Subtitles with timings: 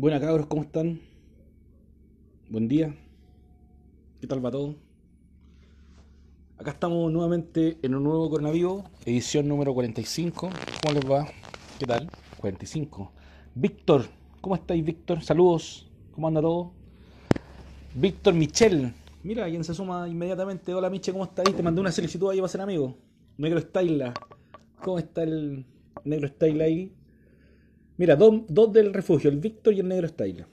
[0.00, 0.98] Buenas cabros, ¿cómo están?
[2.48, 2.96] Buen día.
[4.18, 4.74] ¿Qué tal va todo?
[6.56, 10.48] Acá estamos nuevamente en un nuevo coronavirus, edición número 45.
[10.82, 11.28] ¿Cómo les va?
[11.78, 12.08] ¿Qué tal?
[12.38, 13.12] 45.
[13.54, 14.06] Víctor,
[14.40, 15.22] ¿cómo estáis, Víctor?
[15.22, 15.86] Saludos.
[16.12, 16.72] ¿Cómo anda todo?
[17.94, 18.94] Víctor Michel.
[19.22, 20.72] Mira, quien se suma inmediatamente.
[20.72, 21.54] Hola, Michel, ¿cómo estáis?
[21.54, 22.96] Te mandé una solicitud ahí para ser amigo.
[23.36, 24.14] Negro Style.
[24.82, 25.66] ¿Cómo está el
[26.04, 26.94] Negro Style ahí?
[28.00, 30.46] Mira, dos, dos del refugio, el Víctor y el Negro Style.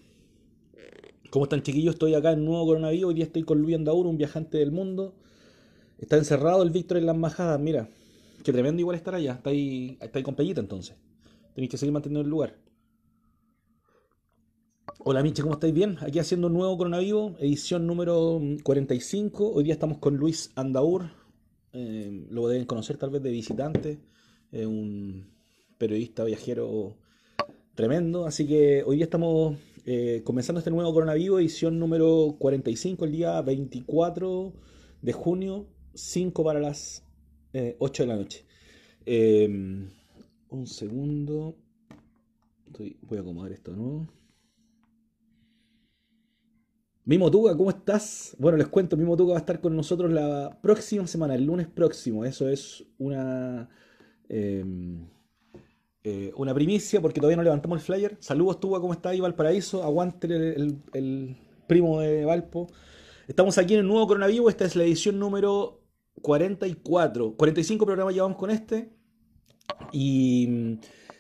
[1.30, 1.94] ¿Cómo están chiquillos?
[1.94, 3.08] Estoy acá en Nuevo Coronavirus.
[3.08, 5.16] Hoy día estoy con Luis Andaur, un viajante del mundo.
[5.98, 7.58] Está encerrado el Víctor en las majadas.
[7.58, 7.88] Mira,
[8.44, 9.36] qué tremendo igual estar allá.
[9.36, 10.98] Está ahí, está ahí con Pellita entonces.
[11.56, 12.58] Tenéis que seguir manteniendo el lugar.
[15.06, 15.74] Hola Miche, ¿cómo estáis?
[15.74, 19.54] Bien, aquí haciendo un nuevo coronavirus, edición número 45.
[19.54, 21.12] Hoy día estamos con Luis Andaur,
[21.72, 24.02] eh, lo deben conocer tal vez de visitante,
[24.52, 25.32] eh, un
[25.78, 26.98] periodista viajero
[27.78, 28.26] tremendo.
[28.26, 29.56] Así que hoy día estamos
[29.86, 34.54] eh, comenzando este nuevo coronavirus, edición número 45, el día 24
[35.02, 37.06] de junio, 5 para las
[37.80, 38.46] 8 de la noche.
[40.50, 41.56] un segundo,
[43.04, 44.08] voy a acomodar esto de nuevo.
[47.06, 48.36] Mimo Tuga, ¿cómo estás?
[48.38, 51.68] Bueno, les cuento, Mimo Tuga va a estar con nosotros la próxima semana, el lunes
[51.68, 52.26] próximo.
[52.26, 53.70] Eso es una,
[54.30, 55.08] em,
[56.10, 58.18] eh, una primicia porque todavía no levantamos el flyer.
[58.20, 59.84] Saludos, Tuga, ¿cómo estás ahí, Valparaíso?
[59.84, 61.36] Aguante el, el,
[61.68, 62.68] primo de Valpo.
[63.28, 64.52] Estamos aquí en el nuevo coronavirus.
[64.52, 65.82] Esta es la edición número
[66.22, 67.36] 44.
[67.36, 68.90] 45 programas llevamos con este.
[69.92, 70.80] Y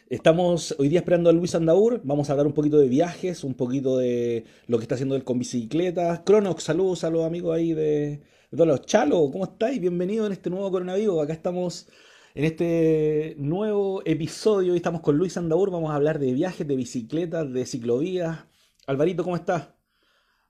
[0.09, 1.99] Estamos hoy día esperando a Luis Andaur.
[2.05, 5.25] Vamos a hablar un poquito de viajes, un poquito de lo que está haciendo él
[5.25, 6.21] con bicicletas.
[6.21, 8.21] Cronox, saludos a los amigos ahí de,
[8.51, 9.81] los Chalo, ¿cómo estáis?
[9.81, 11.23] Bienvenidos en este nuevo coronavirus.
[11.23, 11.89] Acá estamos
[12.37, 14.73] en este nuevo episodio.
[14.73, 15.71] Hoy estamos con Luis Andaur.
[15.71, 18.45] Vamos a hablar de viajes, de bicicletas, de ciclovías.
[18.85, 19.69] Alvarito, ¿cómo estás?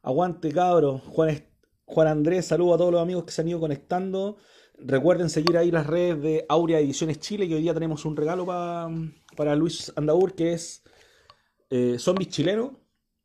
[0.01, 0.99] Aguante, cabro.
[0.99, 1.47] Juan,
[1.85, 4.35] Juan Andrés, saludos a todos los amigos que se han ido conectando.
[4.77, 8.45] Recuerden seguir ahí las redes de Aurea Ediciones Chile, que hoy día tenemos un regalo
[8.45, 10.83] para Luis Andaur, que es
[11.69, 12.81] eh, Zombies Chileno.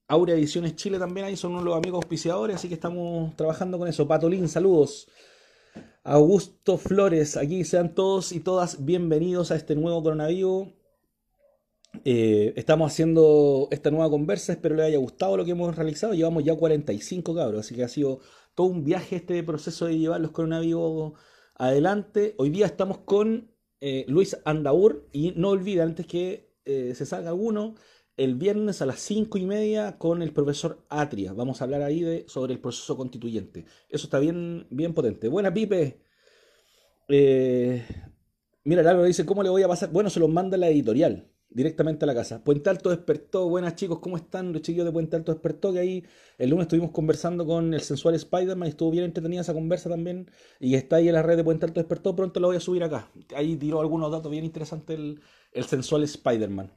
[0.06, 3.76] Aurea Ediciones Chile también ahí son uno de los amigos auspiciadores, así que estamos trabajando
[3.76, 4.06] con eso.
[4.06, 5.08] Patolín, saludos.
[6.04, 10.68] Augusto Flores, aquí sean todos y todas bienvenidos a este nuevo coronavirus.
[12.04, 16.14] Eh, estamos haciendo esta nueva conversa, espero les haya gustado lo que hemos realizado.
[16.14, 18.20] Llevamos ya 45 cabros, así que ha sido
[18.54, 21.12] todo un viaje este proceso de llevar los coronavirus
[21.54, 22.34] adelante.
[22.38, 27.30] Hoy día estamos con eh, Luis Andaur y no olviden antes que eh, se salga
[27.30, 27.74] alguno,
[28.16, 31.32] el viernes a las cinco y media con el profesor Atria.
[31.32, 33.64] Vamos a hablar ahí de, sobre el proceso constituyente.
[33.88, 35.28] Eso está bien, bien potente.
[35.28, 36.00] Buena, Pipe.
[37.08, 37.84] Eh,
[38.64, 39.90] mira, Álvaro dice, ¿cómo le voy a pasar?
[39.90, 42.42] Bueno, se los manda la editorial directamente a la casa.
[42.44, 44.52] Puente Alto despertó, buenas chicos, ¿cómo están?
[44.52, 46.04] Los chiquillos de Puente Alto despertó, que ahí
[46.38, 50.30] el lunes estuvimos conversando con el sensual Spider-Man y estuvo bien entretenida esa conversa también.
[50.60, 52.82] Y está ahí en la red de Puente Alto despertó, pronto lo voy a subir
[52.82, 53.10] acá.
[53.36, 55.20] Ahí tiró algunos datos bien interesantes el,
[55.52, 56.72] el sensual Spider-Man.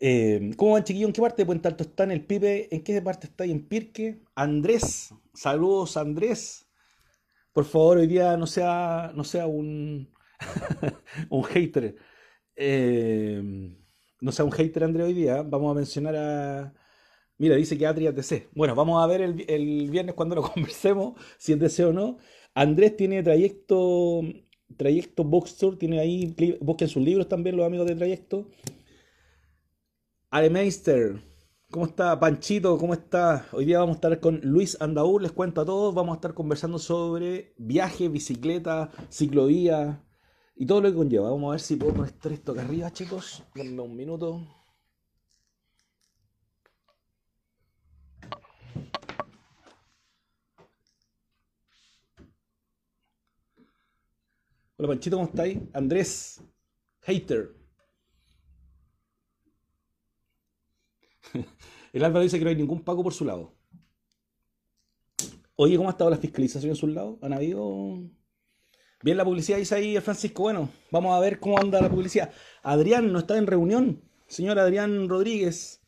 [0.00, 1.08] Eh, ¿Cómo van chiquillos?
[1.08, 2.74] ¿En qué parte de Puente Alto está en el Pipe?
[2.74, 4.20] ¿En qué parte está ahí en Pirque?
[4.34, 6.68] Andrés, saludos Andrés.
[7.52, 10.08] Por favor, hoy día no sea, no sea un,
[11.30, 11.96] un hater
[12.60, 13.40] eh,
[14.20, 16.74] no sea un hater André hoy día, vamos a mencionar a...
[17.38, 18.48] Mira, dice que Atria TC.
[18.52, 22.18] Bueno, vamos a ver el, viernes cuando lo conversemos, si es TC o no.
[22.54, 24.22] Andrés tiene trayecto,
[24.76, 25.24] trayecto
[25.58, 28.48] Tour, tiene ahí, busquen sus libros también los amigos de trayecto.
[30.30, 31.22] Alemeister,
[31.70, 32.18] ¿cómo está?
[32.20, 33.46] Panchito, ¿cómo está?
[33.52, 36.34] Hoy día vamos a estar con Luis Andaur, les cuento a todos, vamos a estar
[36.34, 40.04] conversando sobre viaje, bicicleta, ciclovía,
[40.54, 41.30] y todo lo que conlleva.
[41.30, 43.42] Vamos a ver si puedo poner esto acá arriba, chicos.
[43.54, 44.46] Denme un minuto.
[54.76, 55.58] Hola Panchito, ¿cómo estáis?
[55.72, 56.42] Andrés,
[57.02, 57.57] hater.
[61.92, 63.54] El Álvaro dice que no hay ningún pago por su lado.
[65.56, 67.18] Oye, ¿cómo ha estado la fiscalización en su lado?
[67.22, 68.00] ¿Han habido
[69.00, 70.42] Bien, la publicidad dice ahí Francisco.
[70.42, 72.32] Bueno, vamos a ver cómo anda la publicidad.
[72.62, 74.02] Adrián no está en reunión.
[74.26, 75.80] Señor Adrián Rodríguez.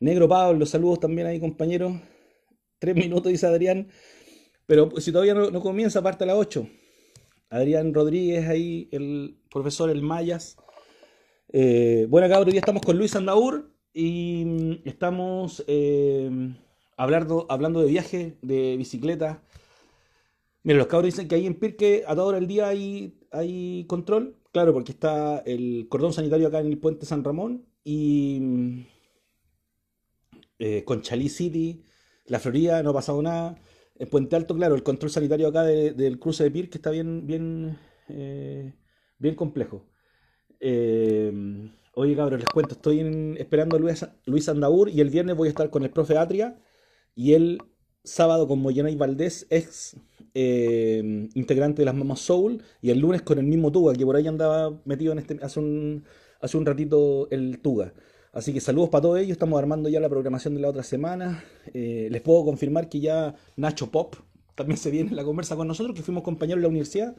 [0.00, 1.94] Negro Pablo, saludos también ahí, compañeros.
[2.78, 3.88] Tres minutos, dice Adrián.
[4.66, 6.68] Pero si todavía no, comienza, parte a las ocho.
[7.48, 10.58] Adrián Rodríguez ahí, el profesor El Mayas.
[11.50, 16.30] Eh, bueno, cabrón, hoy estamos con Luis Andaur y mm, estamos eh,
[16.96, 19.42] hablando, hablando de viaje, de bicicleta,
[20.62, 23.86] Mira, los cabros dicen que ahí en Pirque a toda hora del día hay, hay
[23.88, 24.36] control.
[24.52, 28.84] Claro, porque está el cordón sanitario acá en el puente San Ramón y,
[30.58, 31.84] eh, Conchalí City,
[32.26, 33.56] la Florida, no ha pasado nada.
[33.96, 37.26] En Puente Alto, claro, el control sanitario acá del cruce de Pir, que está bien,
[37.26, 37.78] bien,
[38.08, 38.74] eh,
[39.18, 39.86] bien complejo.
[40.60, 41.32] Eh,
[41.98, 43.00] oye, cabrón, les cuento, estoy
[43.38, 44.50] esperando a Luis, Luis
[44.92, 46.56] y el viernes voy a estar con el profe Atria
[47.16, 47.58] y el
[48.04, 49.96] sábado con Moyenay Valdés, ex
[50.32, 54.14] eh, integrante de las Mamas Soul, y el lunes con el mismo Tuga, que por
[54.14, 56.04] ahí andaba metido en este, hace un,
[56.40, 57.92] hace un ratito el Tuga.
[58.32, 61.42] Así que saludos para todos ellos, estamos armando ya la programación de la otra semana.
[61.74, 64.14] Eh, les puedo confirmar que ya Nacho Pop
[64.54, 67.16] también se viene en la conversa con nosotros, que fuimos compañeros de la universidad.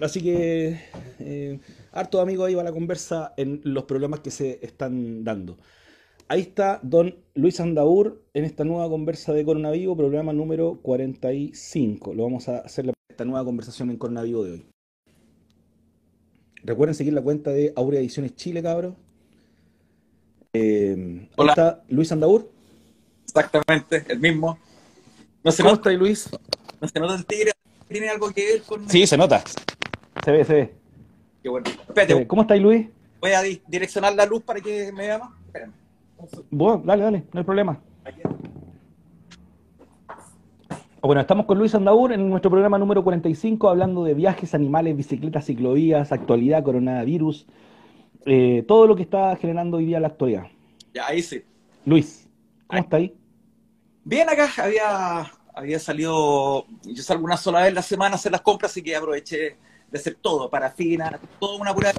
[0.00, 0.78] Así que
[1.20, 1.60] eh,
[1.94, 5.56] harto amigos ahí va la conversa en los problemas que se están dando.
[6.28, 12.14] Ahí está don Luis Andaur en esta nueva conversa de Coronavivo, programa número 45.
[12.14, 14.66] Lo vamos a hacer esta nueva conversación en Coronavivo de hoy.
[16.64, 18.94] Recuerden seguir la cuenta de Aurea Ediciones Chile, cabros.
[20.54, 21.52] Eh, Hola.
[21.52, 22.50] está Luis Andaur.
[23.24, 24.58] Exactamente, el mismo.
[25.44, 26.30] No se ¿Cómo nota, está Luis?
[26.80, 27.52] No se nota el tigre.
[27.86, 28.88] ¿Tiene algo que ver con.?
[28.88, 29.44] Sí, se nota.
[30.24, 30.83] Se ve, se ve.
[31.44, 31.68] Qué bueno.
[31.68, 32.26] Espérate.
[32.26, 32.88] ¿Cómo estáis, Luis?
[33.20, 35.30] Voy a direccionar la luz para que me vea más.
[35.44, 35.72] Espérame.
[36.50, 37.82] Bueno, dale, dale, no hay problema.
[41.02, 45.44] Bueno, estamos con Luis Andaur en nuestro programa número 45 hablando de viajes, animales, bicicletas,
[45.44, 47.46] ciclovías, actualidad, coronavirus,
[48.24, 50.46] eh, todo lo que está generando hoy día la actualidad.
[50.94, 51.44] Ya, ahí sí.
[51.84, 52.26] Luis,
[52.66, 53.14] ¿cómo está ahí?
[54.02, 58.32] Bien acá, había, había salido, yo salgo una sola vez en la semana a hacer
[58.32, 59.58] las compras, así que aproveché
[59.90, 61.92] de hacer todo, parafina, todo una pura...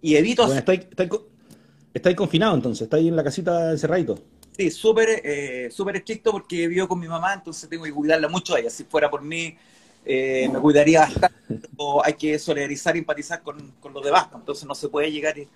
[0.00, 0.46] Y evito...
[0.46, 4.18] Bueno, está, ahí, confinado entonces, está ahí en la casita encerradito.
[4.56, 8.54] Sí, súper eh, súper estricto porque vivo con mi mamá, entonces tengo que cuidarla mucho
[8.54, 8.70] a ella.
[8.70, 9.56] Si fuera por mí,
[10.04, 11.68] eh, me cuidaría bastante.
[11.76, 14.28] o hay que solidarizar y empatizar con, con los demás.
[14.34, 15.48] Entonces no se puede llegar y,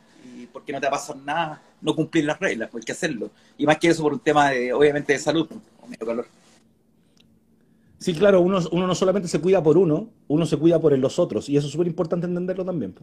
[0.53, 3.31] porque no te pasa nada, no cumplir las reglas, pues hay que hacerlo.
[3.59, 5.49] Y más que eso por un tema, de, obviamente, de salud
[5.81, 6.27] o medio calor.
[8.03, 11.21] Sí, claro, uno, uno no solamente se cuida por uno, uno se cuida por los
[11.21, 11.49] otros.
[11.49, 12.95] Y eso es súper importante entenderlo también.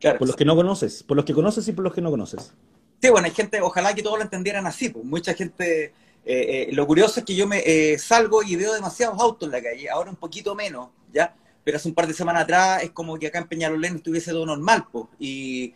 [0.00, 2.10] Claro, por los que no conoces, por los que conoces y por los que no
[2.10, 2.54] conoces.
[3.02, 4.88] Sí, bueno, hay gente, ojalá que todos lo entendieran así.
[4.88, 5.04] Pues.
[5.04, 5.92] Mucha gente, eh,
[6.24, 9.62] eh, lo curioso es que yo me eh, salgo y veo demasiados autos en la
[9.62, 11.34] calle, ahora un poquito menos, ¿ya?
[11.62, 14.46] Pero hace un par de semanas atrás es como que acá en Peñalolén estuviese todo
[14.46, 15.04] normal, pues.
[15.18, 15.74] Y,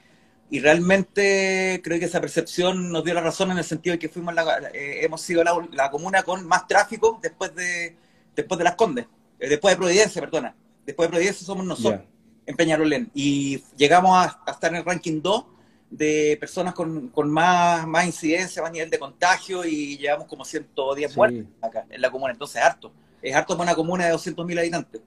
[0.48, 4.08] y realmente creo que esa percepción nos dio la razón en el sentido de que
[4.08, 7.96] fuimos la, hemos sido la, comuna con más tráfico después de
[8.34, 9.06] después de Las Condes,
[9.38, 10.54] después de Providencia, perdona.
[10.84, 12.02] Después de Providencia somos nosotros
[12.46, 13.10] en Peñalolén.
[13.14, 15.44] Y llegamos a, estar en el ranking 2
[15.90, 21.16] de personas con, con, más, más incidencia, más nivel de contagio y llevamos como 110
[21.16, 22.32] muertes acá en la comuna.
[22.32, 22.92] Entonces, harto.
[23.22, 25.00] Es harto para una comuna de 200.000 habitantes.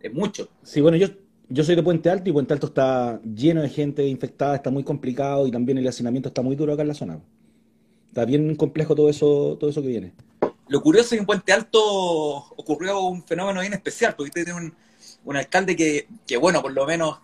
[0.00, 0.48] Es mucho.
[0.62, 1.08] Sí, bueno, yo,
[1.48, 4.82] yo soy de Puente Alto y Puente Alto está lleno de gente infectada, está muy
[4.82, 7.20] complicado y también el hacinamiento está muy duro acá en la zona.
[8.08, 10.14] Está bien complejo todo eso, todo eso que viene.
[10.70, 14.60] Lo curioso es que en Puente Alto ocurrió un fenómeno bien especial, porque usted tiene
[14.60, 14.72] un,
[15.24, 17.18] un alcalde que, que, bueno, por lo menos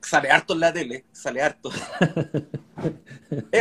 [0.00, 1.70] sale harto en la tele, sale harto.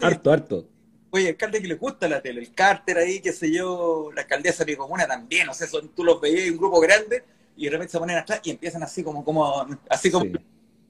[0.00, 0.66] harto, harto.
[1.10, 4.64] Oye, alcalde que le gusta la tele, el Carter ahí, qué sé yo, la alcaldesa
[4.64, 7.24] de mi comuna también, o sea, son, tú los veías un grupo grande
[7.58, 10.24] y de repente se ponen atrás y empiezan así como, como así como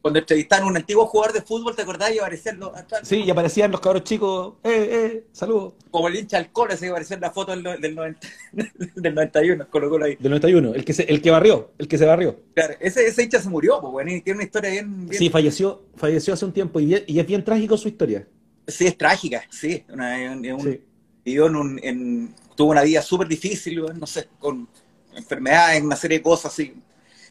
[0.03, 2.13] cuando entrevistaron a un antiguo jugador de fútbol, ¿te acordás?
[2.13, 2.73] Y aparecían los...
[3.05, 5.75] Sí, y aparecían los cabros chicos, eh, eh, saludos.
[5.93, 8.29] Como el hincha alcohol, ese que apareció en la foto del, del, 90,
[8.97, 10.17] del 91, colocó ahí.
[10.17, 12.37] Del 91, el que, se, el que barrió, el que se barrió.
[12.53, 15.09] Claro, ese, ese hincha se murió, pues, bueno, y tiene una historia bien...
[15.13, 18.27] Sí, falleció, falleció hace un tiempo y, y, es bien trágico su historia.
[18.67, 19.85] Sí, es trágica, sí.
[19.89, 20.81] Una, un,
[21.25, 21.81] Vivió en un...
[21.81, 24.69] En, tuvo una vida súper difícil, no sé, con
[25.15, 26.75] enfermedades, una serie de cosas así.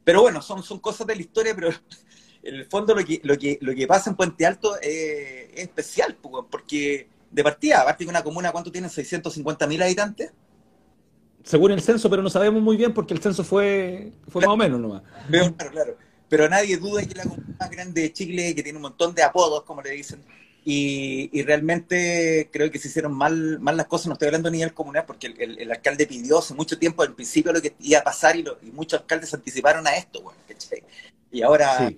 [0.06, 1.70] Pero bueno, son, son cosas de la historia, pero
[2.44, 6.18] en el fondo lo que, lo que, lo que pasa en Puente Alto es especial,
[6.50, 8.88] porque de partida, aparte de una comuna, ¿cuánto tiene?
[8.88, 10.32] ¿650 mil habitantes?
[11.44, 14.58] Según el censo, pero no sabemos muy bien porque el censo fue, fue más o
[14.58, 15.04] menos nomás.
[15.30, 15.98] Pero, claro, claro.
[16.30, 19.14] Pero nadie duda que es la comuna más grande de Chile, que tiene un montón
[19.14, 20.24] de apodos, como le dicen,
[20.64, 24.74] y, realmente creo que se hicieron mal, mal las cosas, no estoy hablando a nivel
[24.74, 28.36] comunal, porque el, alcalde pidió hace mucho tiempo al principio lo que iba a pasar
[28.36, 30.38] y, muchos alcaldes anticiparon a esto, bueno,
[31.32, 31.92] Y ahora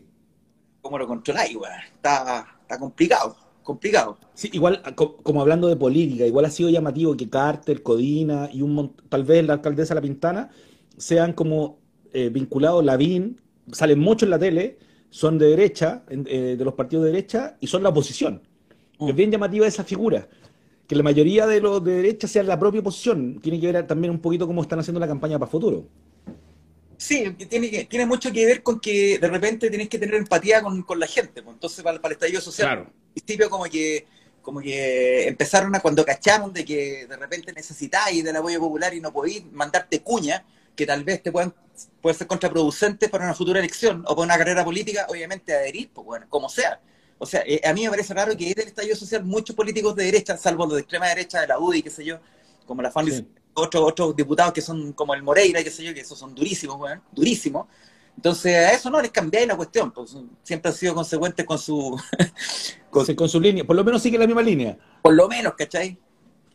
[0.83, 1.57] cómo lo controláis,
[1.95, 4.17] Está, está complicado, complicado.
[4.35, 8.93] Sí, igual, como hablando de política, igual ha sido llamativo que Carter, Codina y un
[9.09, 10.49] tal vez la alcaldesa La Pintana
[10.97, 11.79] sean como
[12.11, 14.77] eh, vinculados, Lavín, salen mucho en la tele,
[15.09, 18.41] son de derecha, eh, de los partidos de derecha, y son la oposición.
[18.99, 19.09] Mm.
[19.09, 20.27] Es bien llamativa esa figura.
[20.85, 23.39] Que la mayoría de los de derecha sean la propia oposición.
[23.41, 25.87] Tiene que ver también un poquito cómo están haciendo la campaña para futuro.
[27.03, 30.85] Sí, tiene, tiene mucho que ver con que de repente tenés que tener empatía con,
[30.97, 31.43] la gente.
[31.43, 31.53] Pues.
[31.53, 32.93] Entonces, para, el estallido social, claro.
[33.13, 34.07] principio como que
[34.41, 39.01] como que empezaron a cuando cacharon de que de repente necesitáis del apoyo popular y
[39.01, 40.45] no podéis mandarte cuña,
[40.77, 41.53] que tal vez te puedan
[42.01, 46.05] puede ser contraproducente para una futura elección o para una carrera política, obviamente adherir, pues
[46.05, 46.79] bueno, como sea.
[47.17, 49.93] O sea, eh, a mí me parece raro que desde el estallido social muchos políticos
[49.97, 52.19] de derecha, salvo los de extrema derecha de la UDI, qué sé yo,
[52.65, 53.07] como la fan
[53.53, 56.77] otros, otros diputados que son como el Moreira, qué sé yo, que esos son durísimos,
[56.77, 57.67] bueno, durísimos.
[58.15, 61.99] Entonces, a eso no les cambiáis la cuestión, pues siempre han sido consecuentes con su...
[62.89, 64.77] con, su línea, por lo menos sigue la misma línea.
[65.01, 65.97] Por lo menos, ¿cachai?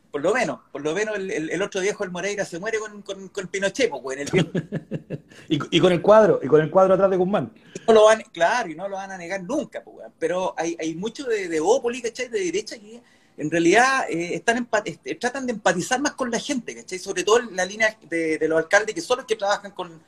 [0.09, 3.47] Por lo menos, por lo menos el, otro viejo, el Moreira, se muere con, con,
[3.47, 7.53] Pinochet, pues, en el y, con el cuadro, y con el cuadro atrás de Guzmán.
[7.85, 10.95] No lo van, claro, y no lo van a negar nunca, pues, pero hay, hay
[10.95, 12.27] mucho de, de Ópoli, ¿cachai?
[12.27, 13.03] De derecha que
[13.39, 16.99] en realidad eh, están este, tratan de empatizar más con la gente, ¿cachai?
[16.99, 20.01] Sobre todo en la línea de, los alcaldes que son los que trabajan con,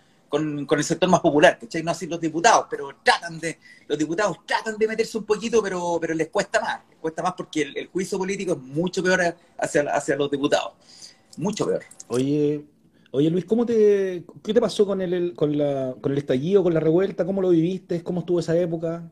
[0.70, 1.82] el sector más popular, ¿cachai?
[1.82, 3.58] No así los diputados, pero tratan de,
[3.88, 7.34] los diputados tratan de meterse un poquito, pero, pero les cuesta más, les cuesta más
[7.38, 10.74] porque el, juicio político es mucho peor hacia, hacia los diputados,
[11.38, 11.84] mucho peor.
[12.10, 12.66] Oye,
[13.14, 16.74] Oye Luis, ¿cómo te, ¿qué te pasó con el, con, la, con el estallido, con
[16.74, 17.26] la revuelta?
[17.26, 18.04] ¿Cómo lo viviste?
[18.04, 19.10] ¿Cómo estuvo esa época?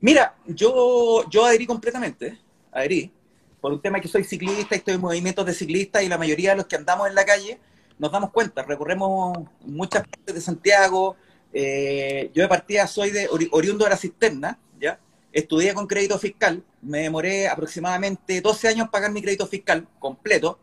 [0.00, 2.38] Mira, yo, yo adherí completamente,
[2.72, 3.12] adherí
[3.60, 6.50] por un tema que soy ciclista y estoy en movimientos de ciclistas y la mayoría
[6.50, 7.58] de los que andamos en la calle
[7.98, 11.16] nos damos cuenta, recorremos muchas partes de Santiago,
[11.52, 14.98] eh, yo de partida soy de oriundo de la cisterna, ¿ya?
[15.32, 20.60] Estudié con crédito fiscal, me demoré aproximadamente 12 años pagar mi crédito fiscal completo,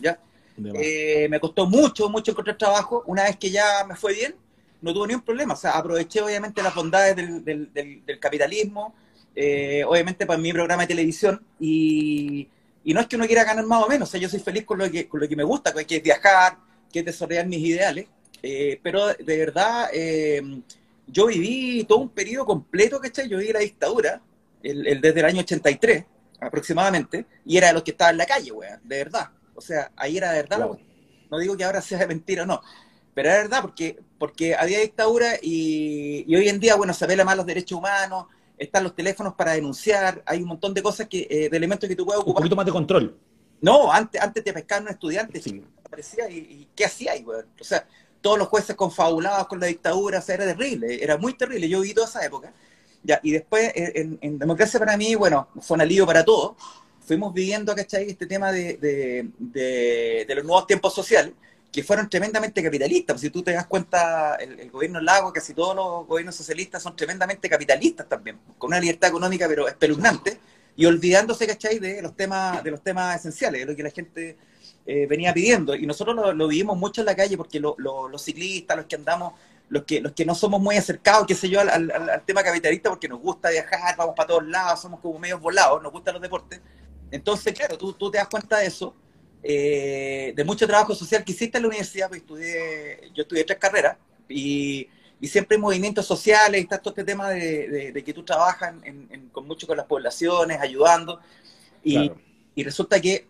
[0.00, 0.18] ¿ya?
[0.74, 3.02] Eh, me costó mucho, mucho encontrar trabajo.
[3.06, 4.34] Una vez que ya me fue bien,
[4.82, 5.54] no tuve ningún problema.
[5.54, 8.94] O sea, aproveché obviamente las bondades del, del capitalismo,
[9.34, 12.48] eh, obviamente para mi programa de televisión, y,
[12.84, 14.78] no es que uno quiera ganar más o menos, o sea, yo soy feliz con
[14.78, 16.58] lo que, con lo que me gusta, que es viajar,
[16.92, 18.06] que es desarrollar mis ideales,
[18.42, 20.42] eh, pero de verdad eh,
[21.06, 23.28] yo viví todo un periodo completo, ¿cachai?
[23.28, 24.20] Yo viví la dictadura,
[24.62, 26.04] el, desde el año 83
[26.40, 29.28] aproximadamente, y era de los que estaba en la calle, weón, de verdad.
[29.54, 30.68] O sea, ahí era de verdad,
[31.30, 32.62] no digo que ahora sea de mentira o no,
[33.14, 37.24] pero era verdad porque, porque había dictadura y, y hoy en día, bueno, se apela
[37.24, 38.26] más los derechos humanos,
[38.60, 41.96] están los teléfonos para denunciar, hay un montón de cosas que, eh, de elementos que
[41.96, 42.40] tú puedes ocupar.
[42.40, 43.16] Un poquito más de control.
[43.62, 45.64] No, antes, antes te pescaban un estudiante, sí.
[45.82, 47.40] aparecía y, ¿qué hacía ahí, güey?
[47.58, 47.86] O sea,
[48.20, 51.68] todos los jueces confabulados con la dictadura, o sea, era terrible, era muy terrible.
[51.68, 52.52] Yo viví toda esa época.
[53.02, 56.56] Ya, y después, eh, en, democracia para mí, bueno, fue un alivio para todos.
[57.00, 58.10] Fuimos viviendo, ¿cachai?
[58.10, 61.32] Este tema de, de, de los nuevos tiempos sociales
[61.72, 63.14] que fueron tremendamente capitalistas.
[63.14, 66.96] Pues, si tú te das cuenta, el, gobierno Lago, casi todos los gobiernos socialistas son
[66.96, 70.38] tremendamente capitalistas también, con una libertad económica pero espeluznante,
[70.76, 74.36] y olvidándose, ¿cachai?, de los temas, de los temas esenciales, de lo que la gente
[74.86, 75.74] eh, venía pidiendo.
[75.74, 79.34] Y nosotros lo, vivimos mucho en la calle porque los ciclistas, los que andamos,
[79.68, 83.08] los que, los que no somos muy acercados, qué sé yo, al, tema capitalista porque
[83.08, 86.60] nos gusta viajar, vamos para todos lados, somos como medios volados, nos gustan los deportes.
[87.10, 88.94] Entonces, claro, tú, tú te das cuenta de eso
[89.42, 93.58] eh, de mucho trabajo social que hiciste en la universidad, pues estudié, yo estudié tres
[93.58, 93.96] carreras
[94.28, 94.88] y,
[95.22, 98.74] siempre en movimientos sociales, está todo este tema de, que tú trabajas
[99.32, 101.20] con mucho con las poblaciones, ayudando,
[101.84, 102.10] y,
[102.62, 103.26] resulta que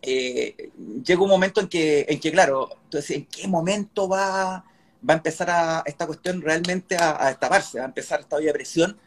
[0.00, 0.70] eh,
[1.04, 4.64] llega un momento en que, en que claro, entonces, ¿en qué momento va,
[5.08, 7.78] va a empezar a, esta cuestión realmente a, destaparse?
[7.78, 8.98] Va a empezar esta olla de presión.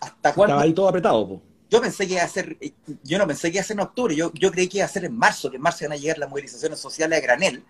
[0.00, 0.54] ¿Hasta cuándo?
[0.54, 1.40] Estaba ahí todo apretado.
[1.74, 2.56] Yo pensé que iba a ser,
[3.02, 4.88] yo no pensé que iba a ser en octubre, yo, yo creí que iba a
[4.88, 7.64] ser en marzo, que en marzo iban a llegar las movilizaciones sociales a granel,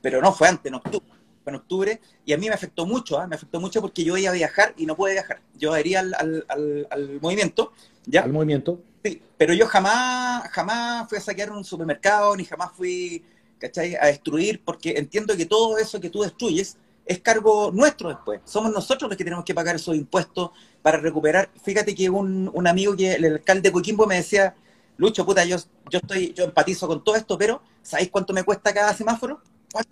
[0.00, 1.06] pero no, fue antes, en octubre.
[1.44, 3.26] Fue en octubre, y a mí me afectó mucho, ¿ah?
[3.26, 5.42] me afectó mucho porque yo iba a viajar y no pude viajar.
[5.58, 6.14] Yo iría al,
[6.48, 7.74] al, al, movimiento,
[8.06, 8.22] ¿ya?
[8.22, 8.80] Al movimiento.
[9.04, 13.22] Sí, pero yo jamás, jamás fui a saquear un supermercado, ni jamás fui,
[13.58, 18.40] ¿cachai?, a destruir, porque entiendo que todo eso que tú destruyes es cargo nuestro después.
[18.44, 21.50] Somos nosotros los que tenemos que pagar esos impuestos para recuperar.
[21.62, 24.54] Fíjate que un, amigo, que el alcalde de Coquimbo, me decía,
[24.96, 25.56] Lucho, puta, yo,
[25.90, 29.40] yo estoy, yo empatizo con todo esto, pero ¿sabéis cuánto me cuesta cada semáforo?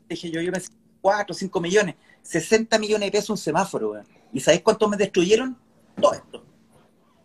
[0.09, 3.95] Dije yo, yo pensé 4, 5 millones, 60 millones de pesos un semáforo,
[4.33, 5.57] ¿Y sabéis cuánto me destruyeron?
[6.01, 6.45] Todo esto.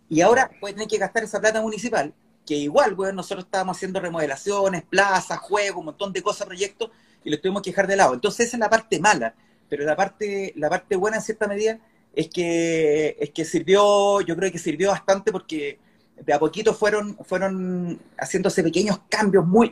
[0.09, 2.13] Y ahora pueden tener que gastar esa plata municipal,
[2.45, 6.89] que igual, weón, nosotros estábamos haciendo remodelaciones, plazas, juegos, un montón de cosas, proyectos,
[7.23, 8.13] y lo tuvimos que dejar de lado.
[8.13, 9.35] Entonces esa es la parte mala
[9.69, 11.79] pero la parte, la parte buena en cierta medida
[12.13, 15.79] es que, es que sirvió, yo creo que sirvió bastante porque
[16.15, 19.71] de a poquito fueron, fueron haciéndose pequeños cambios muy...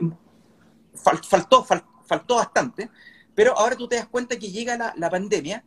[0.94, 2.90] faltó, faltó bastante,
[3.34, 5.64] pero ahora tú te das cuenta que llega la, la pandemia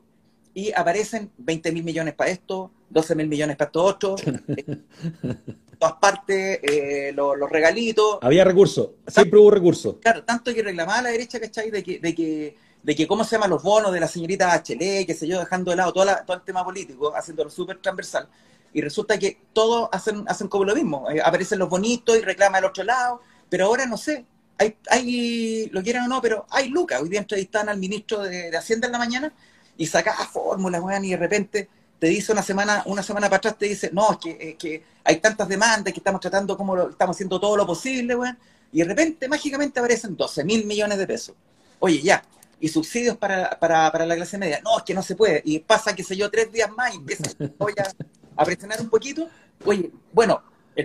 [0.57, 4.17] y aparecen 20 mil millones para esto, 12 mil millones para esto otro,
[5.79, 8.19] todas partes, eh, los, regalitos.
[8.23, 9.97] Había recursos, siempre hubo recursos.
[10.01, 11.71] Claro, tanto que reclamaba la derecha, ¿cachai?
[11.71, 12.57] De que, de que
[12.87, 15.73] de que cómo se llaman los bonos de la señorita Bachelet, que se yo, dejando
[15.73, 18.29] de lado todo el tema político, haciéndolo súper transversal.
[18.73, 21.11] y resulta que todos hacen, hacen como lo mismo.
[21.11, 24.25] Eh, aparecen los bonitos y reclaman al otro lado, pero ahora no sé,
[24.57, 27.03] hay, hay, lo quieran o no, pero hay lucas.
[27.03, 29.33] Hoy día entrevistan al ministro de, Hacienda en la mañana
[29.77, 33.59] y saca fórmulas, weón, y de repente te dice una semana, una semana para atrás,
[33.59, 37.17] te dice, no, es que, que hay tantas demandas, que estamos tratando como lo, estamos
[37.17, 38.39] haciendo todo lo posible, weón,
[38.71, 41.35] y de repente, mágicamente, aparecen 12 mil millones de pesos.
[41.81, 42.23] Oye, ya,
[42.61, 44.61] y subsidios para, para, para, la clase media.
[44.65, 45.43] No, es que no se puede.
[45.45, 47.25] Y pasa, qué sé yo, tres días más y empieza
[47.59, 47.91] voy a,
[48.37, 49.29] a presionar un poquito.
[49.65, 50.43] Oye, bueno,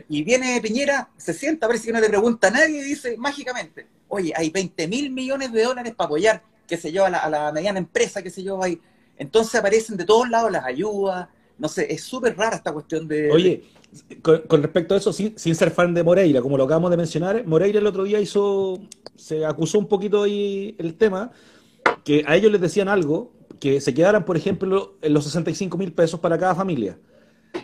[0.09, 3.87] y viene Piñera, se sienta, parece que no le pregunta a nadie y dice mágicamente,
[4.07, 7.79] oye, hay 20 mil millones de dólares para apoyar, qué sé yo, a la, mediana
[7.79, 8.79] empresa, qué sé yo, ahí.
[9.17, 13.29] Entonces aparecen de todos lados las ayudas, no sé, es súper rara esta cuestión de...
[13.31, 13.63] Oye,
[14.21, 17.45] con, respecto a eso, sin, sin, ser fan de Moreira, como lo acabamos de mencionar,
[17.45, 18.79] Moreira el otro día hizo,
[19.15, 21.31] se acusó un poquito ahí el tema,
[22.03, 25.93] que a ellos les decían algo, que se quedaran, por ejemplo, en los 65 mil
[25.93, 26.97] pesos para cada familia.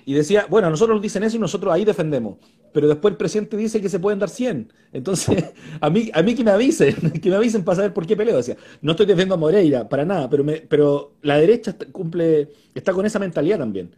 [0.06, 2.38] Y decía, bueno, nosotros nos dicen eso y nosotros ahí defendemos.
[2.74, 4.72] Pero después el presidente dice que se pueden dar 100.
[4.94, 5.46] Entonces,
[5.82, 8.38] a mí, a mí que me avisen, que me avisen para saber por qué peleo.
[8.38, 12.94] Decía, no estoy defendiendo a Moreira, para nada, pero, me, pero la derecha cumple, está
[12.94, 13.96] con esa mentalidad también.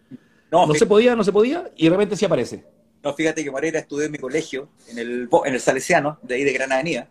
[0.51, 2.63] No, no se podía, no se podía, y de repente sí aparece.
[3.03, 6.43] No, fíjate que Moreira estudió en mi colegio, en el, en el Salesiano, de ahí
[6.43, 7.07] de Gran Avenida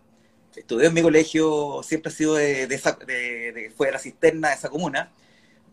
[0.55, 4.69] estudió en mi colegio, siempre ha sido de, de, fue de la cisterna de esa
[4.69, 5.11] comuna,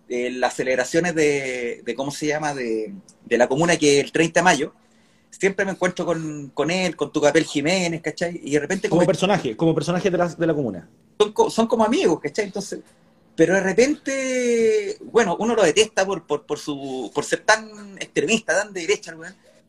[0.09, 2.95] de las celebraciones de, ¿cómo se llama?, de,
[3.29, 4.75] la comuna que es el 30 de mayo,
[5.31, 8.41] siempre me encuentro con, con él, con tu Capel Jiménez, ¿cachai?
[8.43, 8.89] Y de repente...
[8.89, 10.89] Como, personaje, como personaje de la, de la comuna.
[11.19, 12.47] Son, son, como amigos, ¿cachai?
[12.47, 12.81] Entonces,
[13.37, 18.55] pero de repente, bueno, uno lo detesta por, por, por, su, por ser tan extremista,
[18.59, 19.15] tan de derecha,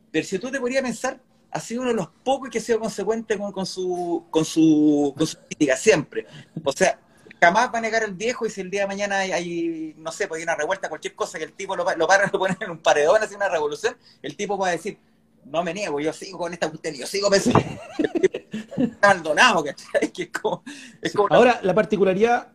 [0.10, 1.20] pero si tú te podrías pensar,
[1.52, 5.26] ha sido uno de los pocos que ha sido consecuente con, su, con, su, con
[5.26, 6.28] su crítica, siempre.
[6.64, 7.00] O sea,
[7.40, 10.28] jamás va a negar el viejo y si el día de mañana hay, no sé,
[10.28, 12.72] pues hay una revuelta, cualquier cosa que el tipo lo, lo para, lo pone en
[12.72, 14.98] un paredón, hace una revolución, el tipo va a decir,
[15.46, 17.60] no me niego, yo sigo con esta cuestión, yo sigo pensando.
[19.02, 20.12] Maldonado, ¿cachai?
[20.12, 20.64] Que es como,
[21.02, 22.50] es como Ahora, la particularidad,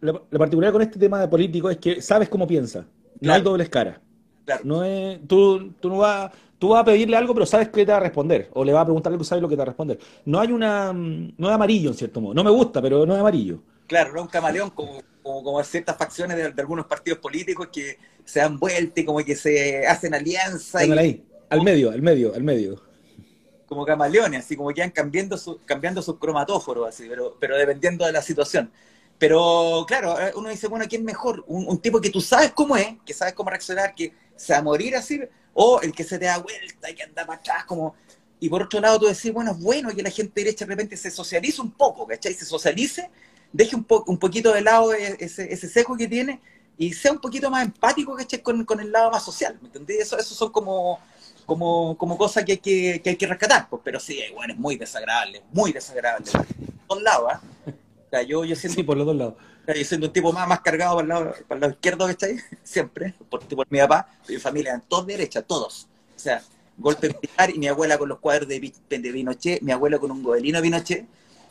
[0.00, 2.86] la, particularidad con este tema de político es que sabes cómo piensa,
[3.20, 4.00] no hay dobles caras.
[4.44, 4.62] Claro.
[4.64, 7.92] No es, tú, tú no vas Tú vas a pedirle algo, pero sabes que te
[7.92, 8.50] va a responder.
[8.54, 9.98] O le vas a preguntar algo sabes lo que te va a responder.
[10.24, 10.92] No hay una.
[10.92, 12.34] No es amarillo, en cierto modo.
[12.34, 13.60] No me gusta, pero no es amarillo.
[13.86, 18.40] Claro, no es un camaleón como, como, ciertas facciones de, algunos partidos políticos que se
[18.40, 20.86] dan vuelta y como que se hacen alianzas.
[20.86, 22.82] Y, ahí, al medio, al medio, al medio.
[23.66, 28.04] Como camaleones, así como que van cambiando, su, cambiando sus cromatóforos, así, pero, pero dependiendo
[28.04, 28.70] de la situación.
[29.18, 31.44] Pero claro, eh, uno dice, bueno, ¿quién mejor?
[31.46, 34.60] Un, un, tipo que tú sabes cómo es, que sabes cómo reaccionar, que se va
[34.60, 35.20] a morir así,
[35.52, 37.94] o el que se te da vuelta y que anda para atrás, como...
[38.40, 40.96] Y por otro lado tú decís, bueno, es bueno que la gente derecha de repente
[40.96, 42.32] se socialice un poco, ¿cachai?
[42.32, 43.10] Se socialice,
[43.52, 46.40] deje un, po un poquito de lado e-, ese, ese seco que tiene
[46.76, 48.40] y sea un poquito más empático, ¿cachai?
[48.40, 50.02] Con, con el lado más social, ¿me entendés?
[50.02, 51.00] Eso, eso son como,
[51.44, 54.58] como, como cosas que hay que, que, hay que rescatar, pues, pero sí, bueno, es
[54.60, 56.30] muy desagradable, muy desagradable.
[56.30, 57.40] Por todos lados, ¿ah?
[57.66, 58.76] O sea, yo, yo siento...
[58.76, 59.34] Sí, por los dos lados
[59.74, 62.38] yo siendo un tipo más, más cargado para el lado, para el lado izquierdo, ¿cachai?
[62.62, 65.88] Siempre, por, por mi papá, mi familia, todos derechas, todos.
[66.16, 66.42] O sea,
[66.76, 70.22] golpe militar y mi abuela con los cuadros de, de Pinochet, mi abuela con un
[70.22, 71.06] gobelino de Pinochet,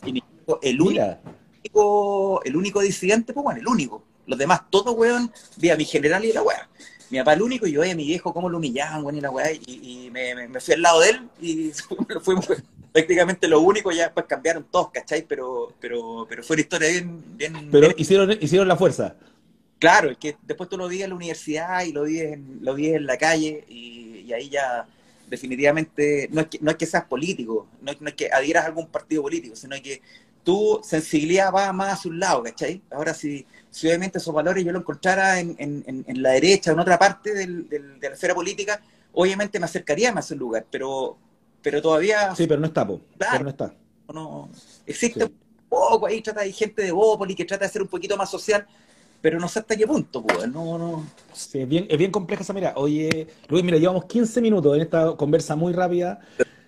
[0.06, 0.24] y mi
[0.62, 4.04] el único, el único disidente, pues bueno, el único.
[4.26, 6.70] Los demás, todos, weón, vi a mi general y la weá.
[7.10, 9.30] Mi papá el único, y yo a mi viejo cómo lo humillaban, weón, y la
[9.30, 11.72] weá, y, me, me, fui al lado de él y
[12.22, 12.48] fuimos,
[12.98, 15.22] prácticamente lo único, ya después cambiaron todos, ¿cachai?
[15.22, 17.38] Pero, pero, pero fue una historia bien...
[17.38, 19.16] bien pero Hicieron, hicieron la fuerza.
[19.78, 22.74] Claro, es que después tú lo vi en la universidad y lo vi en, lo
[22.74, 24.88] vi en la calle y, ahí ya
[25.28, 28.88] definitivamente no es que, no es que seas político, no es, que adhieras a algún
[28.88, 30.02] partido político, sino que
[30.44, 32.82] tu sensibilidad va más a un lado, ¿cachai?
[32.90, 36.74] Ahora, si, si obviamente esos valores yo lo encontrara en, en, en la derecha o
[36.74, 38.82] en otra parte del, del, de la esfera política,
[39.14, 41.18] obviamente me acercaría más a ese lugar, pero,
[41.62, 42.36] pero todavía...
[42.36, 43.02] Sí, pero no está, po.
[43.18, 43.74] pero no está.
[44.14, 44.50] No,
[44.86, 45.34] existe un
[45.68, 48.66] poco ahí, trata, hay gente de Bópoli que trata de ser un poquito más social,
[49.22, 51.06] pero no sé hasta qué punto, pues, no, no.
[51.34, 52.74] Sí, es bien, es bien compleja esa mira.
[52.78, 56.20] Oye, Luis, mira, llevamos 15 minutos en esta conversa muy rápida.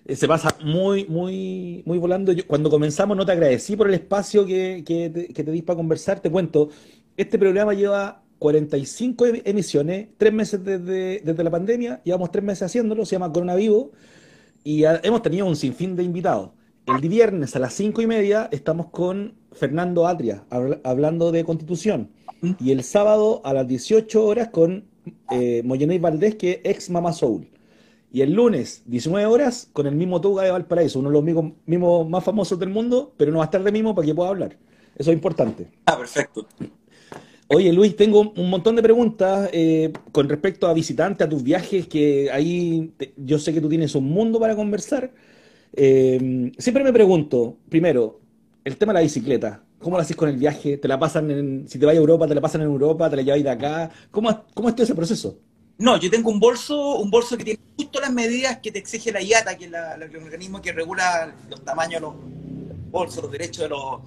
[0.06, 2.32] Eh, se pasa muy, muy, muy volando.
[2.32, 5.62] Yo, cuando comenzamos no te agradecí por el espacio que, que, te, que te di
[5.62, 6.19] para conversar.
[6.19, 6.69] Te cuento,
[7.15, 12.63] este programa lleva 45 em, emisiones, tres meses desde, desde la pandemia, llevamos tres meses
[12.63, 13.91] haciéndolo, se llama Corona Vivo
[14.63, 16.52] y hemos tenido un sinfín de invitados.
[16.86, 20.43] El viernes a las cinco y media estamos con Fernando Atria,
[20.84, 22.10] hablando de constitución.
[22.60, 24.86] Y el sábado a las 18 horas con
[25.32, 25.62] eh,
[26.00, 27.48] Valdés, que es ex Mama Soul.
[28.12, 32.10] Y el lunes, 19 horas, con el mismo Tuga de Valparaíso, uno de los mismos,
[32.10, 34.58] más famosos del mundo, pero no va a estar de mismo para que pueda hablar.
[34.95, 35.67] Eso es importante.
[35.86, 36.48] Ah, perfecto.
[37.51, 41.88] Oye, Luis, tengo un montón de preguntas eh, con respecto a visitantes, a tus viajes,
[41.88, 45.12] que ahí yo sé que tú tienes un mundo para conversar.
[45.73, 48.19] Eh, siempre me pregunto, primero,
[48.63, 49.63] el tema de la bicicleta.
[49.79, 50.77] ¿Cómo lo haces con el viaje?
[50.77, 53.15] ¿Te la pasan en, si te vas a Europa, te la pasan en Europa, te
[53.15, 53.89] la lleváis de acá?
[54.12, 55.39] ¿Cómo, cómo es todo ese proceso?
[55.79, 59.12] No, yo tengo un bolso, un bolso que tiene justo las medidas que te exige
[59.12, 62.15] la IATA, que es la- el organismo que regula los tamaños de los
[62.91, 64.01] bolsos, los derechos de, los,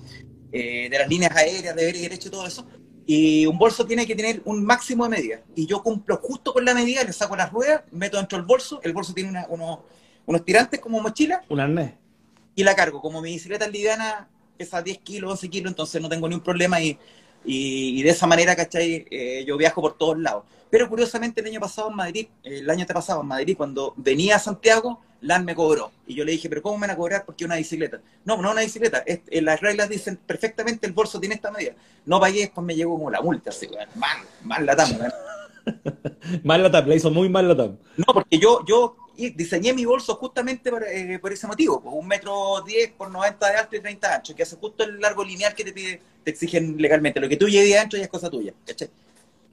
[0.53, 2.67] eh, de las líneas aéreas, deber y derecho y todo eso.
[3.07, 5.41] Y un bolso tiene que tener un máximo de medidas.
[5.57, 8.81] Y yo cumplo justo con la medida, le saco las ruedas, meto dentro del bolso,
[8.83, 9.81] el bolso tiene una- unos,
[10.27, 11.93] unos tirantes como mochila Un arnés.
[12.55, 13.01] y la cargo.
[13.01, 16.43] Como mi bicicleta es liviana, pesa 10 kilos, 11 kilos, entonces no tengo ni un
[16.43, 16.97] problema y,
[17.45, 19.07] y, y de esa manera, ¿cachai?
[19.11, 20.45] Eh, yo viajo por todos lados.
[20.71, 24.39] Pero curiosamente el año pasado en Madrid, el año pasado en Madrid, cuando venía a
[24.39, 25.91] Santiago, LAN me cobró.
[26.07, 27.25] Y yo le dije, pero ¿cómo me van a cobrar?
[27.25, 28.01] Porque una bicicleta.
[28.25, 28.99] No, no una bicicleta.
[29.07, 31.73] Es- eh, las reglas dicen perfectamente el bolso tiene esta medida.
[32.05, 33.51] No pagué, después me llegó como la multa.
[33.51, 35.13] Así, mal, mal la weón.
[36.45, 37.73] Mal la TAP, la hizo muy mal la TAP.
[37.97, 42.07] No, porque yo, yo diseñé mi bolso justamente por, eh, por ese motivo, pues, un
[42.09, 45.25] metro 10 por 90 de alto y 30 de ancho, que hace justo el largo
[45.25, 47.21] lineal que te pide, te exigen legalmente.
[47.21, 48.91] Lo que tú lleves adentro ya es cosa tuya, ¿cachai?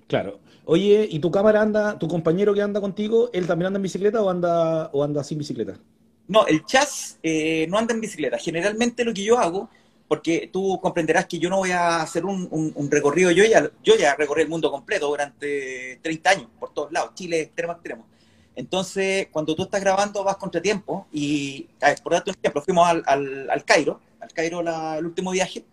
[0.10, 0.40] Claro.
[0.66, 4.22] Oye, ¿y tu cámara anda, tu compañero que anda contigo, él también anda en bicicleta
[4.24, 5.80] o anda, o anda sin bicicleta?
[6.28, 8.38] No, el chas eh, no anda en bicicleta.
[8.40, 9.70] Generalmente lo que yo hago,
[10.08, 12.50] porque tú comprenderás que yo no voy a hacer un,
[12.90, 17.12] recorrido, yo ya, yo ya recorrí el mundo completo durante 30 años, por todos lados,
[17.14, 18.08] Chile extremo extremo.
[18.56, 21.68] Entonces, cuando tú estás grabando vas contra tiempo y,
[22.04, 25.64] por darte un ejemplo, fuimos al, al, al Cairo, al Cairo la- el último viaje,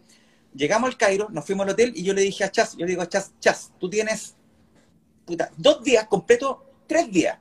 [0.56, 2.90] llegamos al Cairo, nos fuimos al hotel y yo le dije a Chas, yo le
[2.90, 4.34] digo a Chas, Chas, tú tienes
[5.24, 7.38] puta, dos días completos, tres días.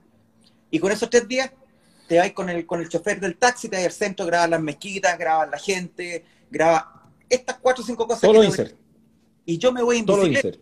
[0.69, 1.51] Y con esos tres días
[2.07, 4.61] te vas con el, con el chofer del taxi, te vas al centro, grabas las
[4.61, 6.85] mezquitas, grabas la gente, grabas
[7.29, 8.21] estas cuatro o cinco cosas.
[8.21, 8.69] Todo que lo
[9.45, 10.59] Y yo me voy en todo bicicleta.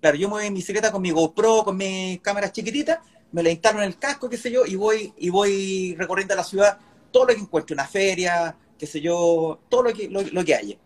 [0.00, 2.98] Claro, yo me voy en bicicleta con mi GoPro, con mis cámaras chiquititas,
[3.32, 6.44] me la instalo en el casco, qué sé yo, y voy, y voy recorriendo la
[6.44, 6.78] ciudad,
[7.10, 10.54] todo lo que encuentro, una feria, qué sé yo, todo lo que, lo, lo que
[10.54, 10.76] haya.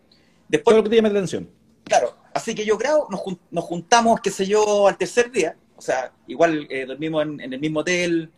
[0.51, 1.49] Después, Todo lo que te llame la atención.
[1.85, 5.57] Claro, así que yo grabo, nos, jun- nos juntamos, qué sé yo, al tercer día,
[5.77, 8.31] o sea, igual eh, dormimos en, en el mismo hotel,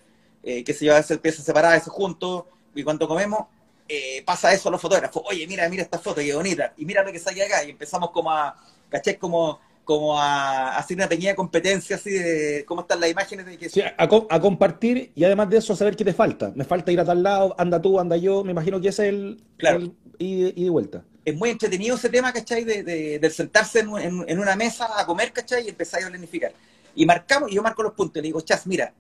[0.43, 2.45] eh, qué sé yo, a veces piezas separadas, a veces juntos,
[2.75, 3.47] y cuando comemos,
[3.89, 7.03] eh, pasa eso a los fotógrafos, oye, mira, mira esta foto, qué bonita, y mira
[7.03, 8.55] lo que sale acá, y empezamos como a,
[8.89, 13.59] caché, como, como a hacer una pequeña competencia así de cómo están las imágenes de
[13.59, 16.53] que Sí, a, a compartir y además de eso, a saber qué te falta.
[16.55, 18.45] Me falta ir a tal lado, anda tú, anda yo.
[18.45, 19.79] Me imagino que ese es el, Claro.
[19.79, 21.05] el y de vuelta.
[21.25, 22.65] Es muy entretenido ese tema, ¿cachai?
[22.65, 25.67] De, de, de sentarse en, un- en- en una mesa a comer, ¿cachai?
[25.67, 26.53] Y empezar a planificar.
[26.95, 28.93] Y marcamos, y yo marco los puntos, le digo, Chas, mira,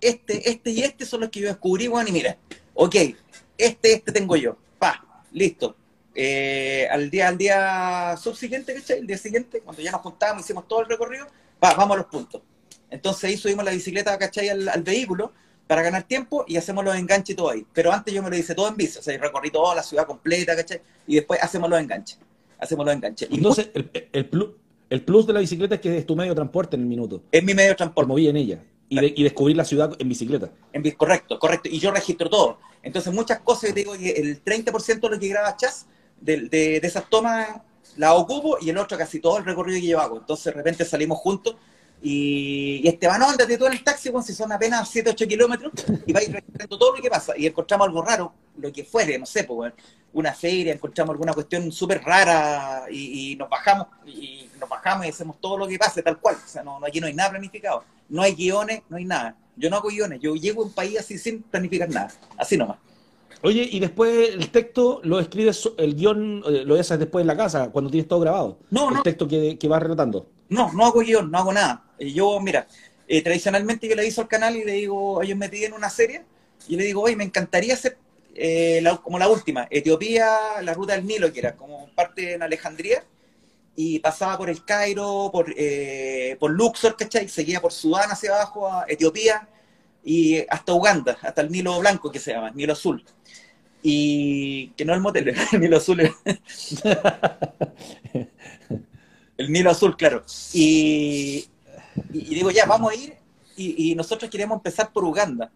[0.00, 2.36] este, este y este son los que yo descubrí, bueno, y mira,
[2.74, 2.94] ok,
[3.58, 5.76] este, este tengo yo, pa, listo.
[6.14, 8.98] Eh, al día, al día subsiguiente, ¿cachai?
[8.98, 11.26] El día siguiente, cuando ya nos juntamos, hicimos todo el recorrido,
[11.58, 12.42] pa, vamos a los puntos.
[12.90, 14.50] Entonces ahí subimos la bicicleta, ¿cachai?
[14.50, 15.32] Al, al vehículo
[15.66, 17.66] para ganar tiempo y hacemos los enganches y todo ahí.
[17.72, 20.06] Pero antes yo me lo hice todo en bici, o sea, recorrí toda la ciudad
[20.06, 20.80] completa, ¿cachai?
[21.06, 22.18] Y después hacemos los enganches.
[22.58, 23.28] Hacemos los enganches.
[23.30, 24.50] Y Entonces, el, el plus,
[24.90, 27.22] el plus de la bicicleta es que es tu medio de transporte en el minuto.
[27.32, 28.08] es mi medio de Por transporte.
[28.08, 28.62] moví en ella.
[28.88, 30.50] Y, de- y descubrir la ciudad en bicicleta.
[30.72, 31.68] En correcto, correcto.
[31.72, 32.58] Y yo registro todo.
[32.82, 35.86] Entonces, muchas cosas, yo te digo que el 30% de lo que graba Chas,
[36.20, 37.48] de, de, de esas tomas,
[37.96, 40.18] la ocupo y el otro casi todo el recorrido que yo hago.
[40.18, 41.56] Entonces, de repente salimos juntos
[42.02, 45.28] y, y este no, andate tú en el taxi, bueno, si son apenas 7, 8
[45.28, 45.72] kilómetros,
[46.06, 47.32] y vais registrando todo lo que pasa.
[47.36, 49.74] Y encontramos algo raro, lo que fuere, no sé, pues, bueno,
[50.14, 55.08] una feria, encontramos alguna cuestión súper rara y, y nos bajamos y nos bajamos y
[55.10, 56.36] hacemos todo lo que pase, tal cual.
[56.44, 57.84] O sea, no, no, aquí no hay nada planificado.
[58.08, 59.36] No hay guiones, no hay nada.
[59.56, 62.78] Yo no hago guiones, yo llego a un país así sin planificar nada, así nomás.
[63.42, 67.36] Oye, y después el texto lo escribes, el guion eh, lo haces después en la
[67.36, 68.58] casa, cuando tienes todo grabado.
[68.70, 69.02] No, el no.
[69.02, 70.26] texto que, que vas relatando.
[70.48, 71.82] No, no hago guion, no hago nada.
[72.10, 72.66] Yo, mira,
[73.08, 76.22] eh, tradicionalmente yo le aviso al canal y le digo, ellos me piden una serie,
[76.68, 77.98] y le digo, oye, me encantaría hacer
[78.34, 80.26] eh, la- como la última, Etiopía,
[80.62, 83.04] la ruta del Nilo, que era como parte en Alejandría,
[83.76, 87.28] y pasaba por el Cairo, por, eh, por Luxor, ¿cachai?
[87.28, 89.48] Seguía por Sudán hacia abajo, a Etiopía,
[90.04, 93.04] y hasta Uganda, hasta el Nilo Blanco que se llama, Nilo Azul.
[93.82, 96.02] Y que no el motel, el Nilo Azul.
[99.38, 100.24] el Nilo Azul, claro.
[100.52, 101.46] Y,
[102.12, 103.14] y, y digo, ya, vamos a ir,
[103.56, 105.50] y, y nosotros queremos empezar por Uganda.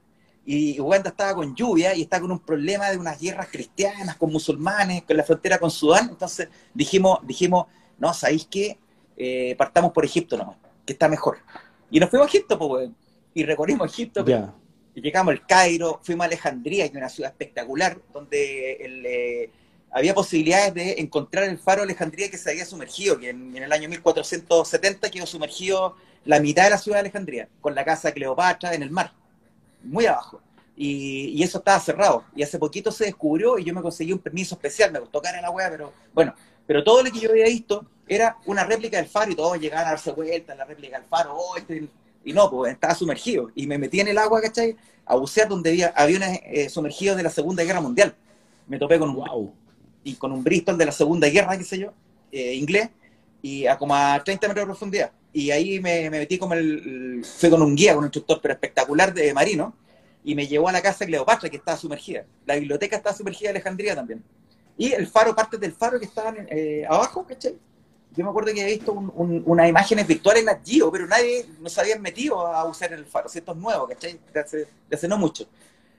[0.45, 4.31] Y Uganda estaba con lluvia y está con un problema de unas guerras cristianas con
[4.31, 6.11] musulmanes, con la frontera con Sudán.
[6.11, 7.67] Entonces dijimos, dijimos
[7.99, 8.79] no, ¿sabéis qué?
[9.17, 11.39] Eh, partamos por Egipto nomás, que está mejor.
[11.91, 12.91] Y nos fuimos a Egipto, pues,
[13.35, 14.25] y recorrimos Egipto.
[14.95, 19.51] Y llegamos al Cairo, fuimos a Alejandría, que es una ciudad espectacular, donde el, eh,
[19.97, 23.89] había posibilidades de encontrar el faro Alejandría que se había sumergido, que en, el año
[23.89, 28.75] 1470 quedó sumergido la mitad de la ciudad de Alejandría, con la casa de Cleopatra
[28.75, 29.15] en el mar,
[29.83, 30.43] muy abajo.
[30.77, 32.25] Y, eso estaba cerrado.
[32.35, 35.39] Y hace poquito se descubrió y yo me conseguí un permiso especial, me costó cara
[35.39, 36.35] en la wea, pero bueno,
[36.67, 39.87] pero todo lo que yo había visto era una réplica del faro y todos llegaban
[39.87, 41.89] a darse vuelta, la réplica del faro, oh, este,
[42.23, 43.51] y no, pues estaba sumergido.
[43.55, 44.77] Y me metí en el agua, ¿cachai?
[45.07, 48.15] A bucear donde había aviones eh, sumergidos de la Segunda Guerra Mundial.
[48.67, 49.55] Me topé con wow.
[50.07, 51.93] Y con un Bristol de la Segunda Guerra, qué sé yo,
[52.31, 52.91] eh, inglés,
[53.43, 55.11] y a como a 30 metros de profundidad.
[55.33, 59.13] Y ahí me, metí como el, fui con un guía, con un instructor, pero espectacular
[59.13, 59.75] de marino,
[60.23, 62.25] y me llevó a la casa de Cleopatra, que estaba sumergida.
[62.47, 64.23] La biblioteca estaba sumergida de Alejandría también.
[64.79, 67.57] Y el faro, partes del faro que estaban eh, abajo, ¿cachai?
[68.17, 71.99] Yo me acuerdo que había visto unas imágenes virtuales en Geo, pero nadie nos había
[71.99, 73.29] metido a usar el faro.
[73.29, 74.19] Si esto es nuevo, ¿cachai?
[74.33, 74.41] De
[74.95, 75.47] hace, no mucho.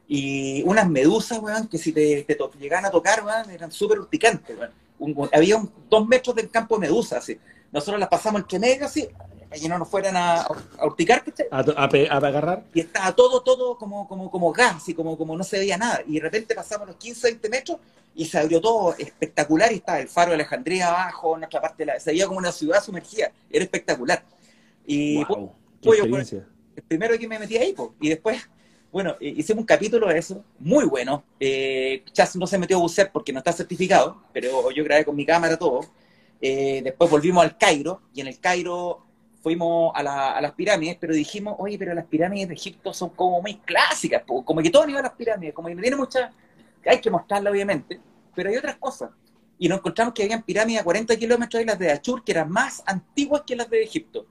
[0.08, 4.56] Y unas medusas, weón, que si te, te llegaban a tocar, weón, eran súper urticantes,
[5.00, 5.30] weón.
[5.34, 7.38] había dos metros del campo de medusas, así.
[7.72, 9.08] Nosotros las pasamos entre medio, así,
[9.54, 12.64] y no nos fueran a, a urticar, A, a, agarrar.
[12.74, 16.02] Y estaba todo, todo como, como, como gas, y como, como no se veía nada.
[16.06, 17.80] Y de repente pasamos los 15, 20 metros
[18.18, 21.84] y se abrió todo espectacular y estaba el faro de Alejandría abajo, en otra parte
[21.84, 24.24] de la, se veía como una ciudad sumergida, era espectacular.
[24.88, 28.42] Y wow, pues, el primero que me metí ahí, pues, y después,
[28.92, 31.24] bueno, hicimos un capítulo de eso, muy bueno.
[31.40, 35.16] Eh, Chas no se metió a bucear porque no está certificado, pero yo grabé con
[35.16, 35.82] mi cámara todo.
[36.42, 39.04] Eh, después volvimos al Cairo, y en el Cairo
[39.42, 43.56] fuimos a, las pirámides, pero dijimos, oye, pero las pirámides de Egipto son como muy
[43.56, 46.32] clásicas, como que todo iba a las pirámides, como que no tiene mucha
[46.88, 48.00] hay que mostrarla obviamente,
[48.36, 49.12] pero hay otras cosas.
[49.60, 52.50] Y nos encontramos que habían pirámides a 40 kilómetros de las de Achur, que eran
[52.50, 54.26] más antiguas que las de Egipto.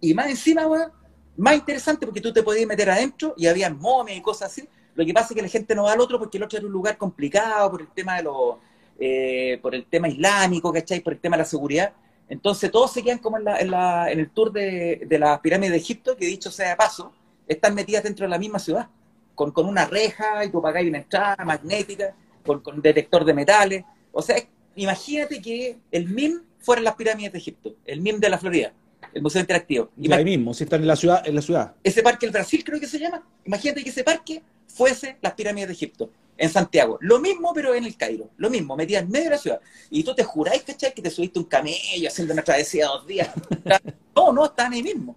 [0.00, 0.92] Y más encima,
[1.36, 4.68] más interesante porque tú te podías meter adentro y había momias y cosas así.
[4.94, 6.66] Lo que pasa es que la gente no va al otro porque el otro era
[6.66, 8.56] un lugar complicado por el tema de los,
[8.98, 11.00] eh, por el tema islámico, ¿cachai?
[11.00, 11.92] Por el tema de la seguridad.
[12.28, 16.16] Entonces todos se quedan como en, la, en, el tour de, las pirámides de Egipto,
[16.16, 17.12] que dicho sea de paso,
[17.46, 18.88] están metidas dentro de la misma ciudad
[19.36, 23.84] con, una reja y tú pagáis una entrada magnética, con, con detector de metales.
[24.12, 24.36] O sea,
[24.74, 28.72] imagínate que el MIM fuera las pirámides de Egipto, el MIM de la Florida,
[29.12, 29.90] el Museo Interactivo.
[30.00, 31.74] Y ahí mismo, si están en la ciudad, en la ciudad.
[31.82, 33.22] Ese parque, el Brasil creo que se llama.
[33.44, 36.98] Imagínate que ese parque fuese las pirámides de Egipto, en Santiago.
[37.00, 38.30] Lo mismo, pero en el Cairo.
[38.36, 39.60] Lo mismo, metida en medio de la ciudad.
[39.90, 40.92] Y tú te juráis, ¿cachai?
[40.92, 43.30] Que te subiste un camello haciendo una travesía dos días.
[44.16, 45.16] no, no, están ahí mismo.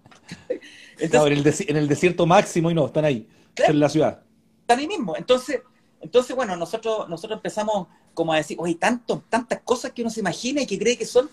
[0.98, 4.22] Entonces, en, el desierto máximo y no, están ahí en la ciudad.
[4.62, 5.16] Está ahí mismo.
[5.16, 5.60] Entonces,
[6.00, 10.20] entonces bueno, nosotros, nosotros empezamos como a decir, oye, tanto, tantas cosas que uno se
[10.20, 11.28] imagina y que cree que son.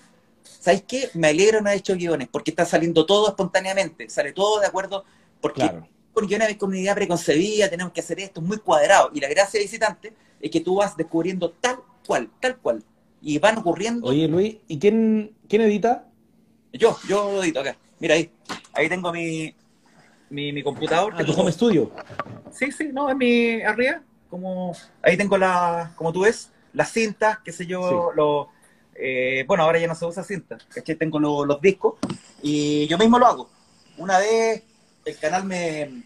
[0.59, 1.09] ¿Sabes qué?
[1.13, 5.05] Me alegro no haber hecho guiones, porque está saliendo todo espontáneamente, sale todo de acuerdo,
[5.41, 5.87] porque claro.
[6.13, 9.11] con guiones con una idea preconcebida, tenemos que hacer esto, muy cuadrado.
[9.13, 12.83] Y la gracia de visitante es que tú vas descubriendo tal cual, tal cual.
[13.21, 14.07] Y van ocurriendo.
[14.07, 16.05] Oye, Luis, ¿y quién, quién edita?
[16.73, 17.75] Yo, yo lo edito acá.
[17.99, 18.31] Mira ahí.
[18.73, 19.55] Ahí tengo mi,
[20.29, 21.13] mi, mi computador.
[21.17, 21.91] Ah, tu home studio.
[22.51, 24.01] Sí, sí, no, en mi arriba.
[24.29, 28.49] Como, ahí tengo la, como tú ves, las cintas, qué sé yo, lo,
[28.99, 30.95] eh, bueno, ahora ya no se usa cinta, ¿cachai?
[30.95, 31.95] Tengo los discos
[32.41, 33.49] y yo mismo lo hago.
[33.97, 34.63] Una vez
[35.05, 36.03] el canal me,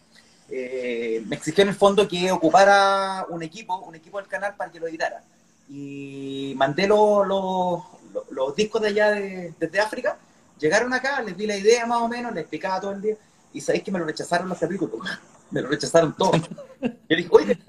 [0.49, 4.71] eh, me exigió en el fondo que ocupara un equipo, un equipo del canal para
[4.71, 5.23] que lo editara.
[5.69, 10.17] Y mandé los, los, discos de allá desde África,
[10.59, 13.15] llegaron acá, les di la idea más o menos, les explicaba todo el día
[13.53, 14.99] y sabéis que me lo rechazaron los capítulos.
[15.51, 16.39] Me lo rechazaron todos.
[16.81, 17.59] Yo dije, oye,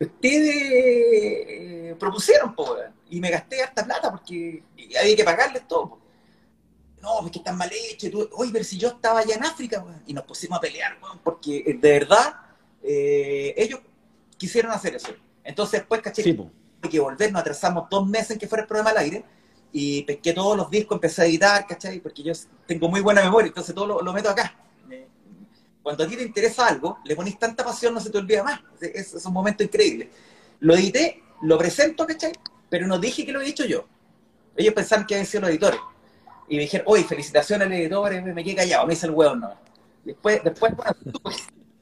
[0.00, 2.78] ustedes eh, propusieron, po,
[3.10, 4.62] y me gasté harta plata porque
[4.98, 5.98] había que pagarles todo.
[7.02, 8.10] No, es que están mal hechos.
[8.32, 11.74] Oye, pero si yo estaba allá en África, y nos pusimos a pelear, porque eh,
[11.74, 12.34] de verdad
[12.82, 13.80] eh, ellos
[14.36, 15.12] quisieron hacer eso.
[15.42, 16.38] Entonces, después, caché, sí,
[16.90, 19.24] que volver, nos atrasamos dos meses en que fuera el programa al aire,
[19.72, 22.00] y pesqué todos los discos, empecé a editar, ¿cachai?
[22.00, 22.32] Porque yo
[22.66, 24.54] tengo muy buena memoria, entonces todo lo meto acá
[25.82, 28.60] cuando a ti te interesa algo, le pones tanta pasión, no se te olvida más.
[28.80, 30.10] Es, es un momento increíble.
[30.60, 32.32] Lo edité, lo presento, ¿cachai?
[32.70, 33.84] Pero no dije que lo he hecho yo.
[34.56, 35.78] Ellos pensaban que habían sido los editores.
[36.48, 39.52] Y me dijeron, oye, felicitaciones al editor, me, quedé callado, me hice el hueón, no.
[40.04, 40.92] Después, después bueno,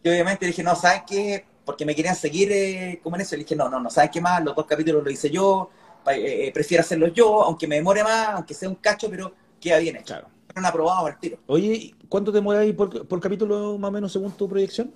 [0.03, 1.45] yo obviamente dije, no, ¿sabes qué?
[1.65, 3.37] Porque me querían seguir eh, como en eso.
[3.37, 4.43] Le dije, no, no, no, ¿sabes qué más?
[4.43, 5.71] Los dos capítulos lo hice yo,
[6.11, 9.79] eh, eh, prefiero hacerlos yo, aunque me demore más, aunque sea un cacho, pero queda
[9.79, 10.15] bien hecho.
[10.15, 10.29] Claro.
[10.55, 11.39] aprobado al tiro.
[11.47, 14.93] Oye, ¿Cuánto te mueves ahí por, capítulo más o menos según tu proyección?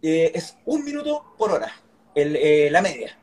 [0.00, 1.72] Eh, es un minuto por hora,
[2.14, 3.18] eh, la media.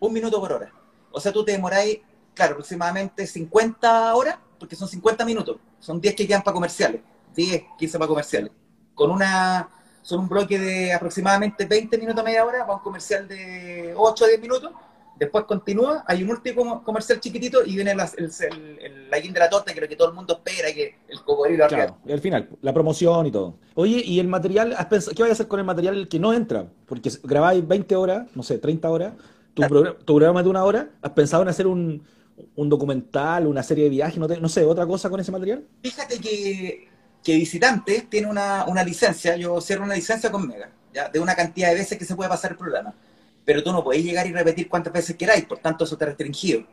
[0.00, 0.72] Un minuto por hora.
[1.14, 2.00] O sea, tú te demoráis,
[2.34, 5.56] claro, aproximadamente 50 horas, porque son 50 minutos.
[5.78, 7.00] Son 10 que quedan para comerciales.
[7.34, 8.50] 10, 15 para comerciales.
[8.94, 9.68] Con una,
[10.02, 14.24] son un bloque de aproximadamente 20 minutos a media hora para un comercial de 8
[14.24, 14.72] o 10 minutos.
[15.16, 18.30] después continúa, hay un último comercial chiquitito y viene la, el,
[18.80, 21.22] el, la de la torta, que es lo que todo el mundo espera, que el
[21.22, 23.54] cocodrilo Claro, y al final, la promoción y todo.
[23.74, 24.76] Oye, ¿y el material,
[25.14, 26.66] qué vais a hacer con el material que no entra?
[26.86, 29.12] Porque grabáis 20 horas, no sé, 30 horas,
[29.54, 32.02] tu, programa, tu programa de una hora, ¿has pensado en hacer un,
[32.56, 35.64] un documental, una serie de viajes, no, sé, otra cosa con ese material?
[35.82, 36.88] Fíjate que,
[37.22, 41.08] que Visitante tiene una, una licencia, yo cierro una licencia con Mega, ¿ya?
[41.08, 42.94] de una cantidad de veces que se puede pasar el programa
[43.44, 46.64] pero tú no podés llegar y repetir cuantas veces queráis, por tanto eso está restringido.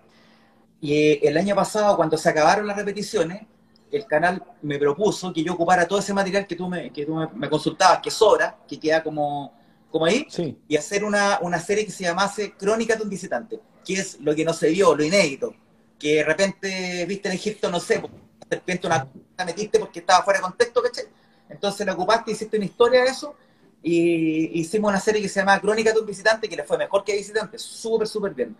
[0.79, 3.43] Y eh, el año pasado, cuando se acabaron las repeticiones,
[3.91, 7.15] el canal me propuso que yo ocupara todo ese material que tú me, que tú
[7.35, 9.53] me, consultabas, que sobra, que queda como,
[9.91, 10.25] como ahí,
[10.67, 14.33] y hacer una, una, serie que se llamase Crónica de un visitante, que es lo
[14.33, 15.53] que no se vio, lo inédito,
[15.99, 18.01] que de repente viste en Egipto, no sé,
[18.49, 21.05] de repente una la metiste porque estaba fuera de contexto, ¿cachai?
[21.49, 23.35] Entonces la ocupaste, hiciste una historia de eso,
[23.83, 27.03] y hicimos una serie que se llama Crónica de un visitante, que le fue mejor
[27.03, 28.55] que visitante, súper, súper bien.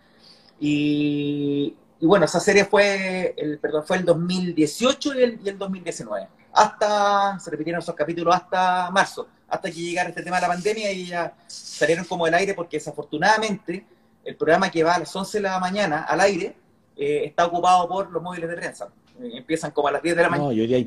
[0.58, 6.28] Y, bueno, esa serie fue el, perdón, fue el 2018 y el, y el 2019.
[6.52, 10.90] Hasta, se repitieron esos capítulos hasta marzo, hasta que llegara este tema de la pandemia
[10.92, 13.84] y ya salieron como del aire porque desafortunadamente
[14.24, 16.56] el programa que va a las 11 de la mañana al aire
[16.96, 18.88] eh, está ocupado por los móviles de prensa.
[19.20, 20.48] Eh, empiezan como a las 10 de la mañana.
[20.48, 20.78] No, yo diría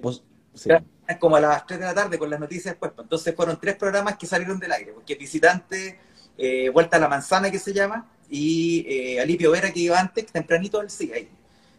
[1.19, 2.91] como a las 3 de la tarde con las noticias después.
[2.93, 3.05] Pues.
[3.05, 5.99] Entonces fueron tres programas que salieron del aire, porque Visitante,
[6.37, 10.25] eh, Vuelta a la Manzana que se llama, y eh, Alipio Vera que iba antes,
[10.25, 11.29] tempranito él sigue ahí.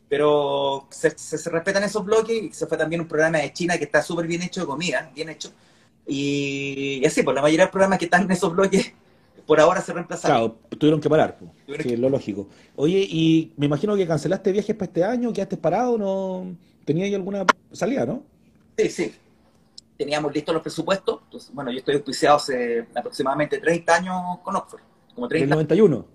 [0.09, 1.11] Pero se,
[1.51, 4.43] respetan esos bloques y se fue también un programa de China que está súper bien
[4.43, 5.51] hecho de comida, bien hecho.
[6.07, 8.93] Y, así, pues la mayoría de los programas que están en esos bloques
[9.47, 10.37] por ahora se reemplazaron.
[10.37, 11.83] Claro, tuvieron que parar, pues.
[11.83, 12.49] sí, lo lógico.
[12.75, 16.57] Oye, y me imagino que cancelaste viajes para este año, quedaste parado, ¿no?
[16.85, 18.23] ¿Tenía ahí alguna salida, no?
[18.77, 19.15] Sí, sí.
[19.97, 21.23] Teníamos listos los presupuestos.
[21.53, 24.81] bueno, yo estoy auspiciado hace aproximadamente 30 años con Oxford.
[25.15, 26.07] Como 30 ¿Del 91?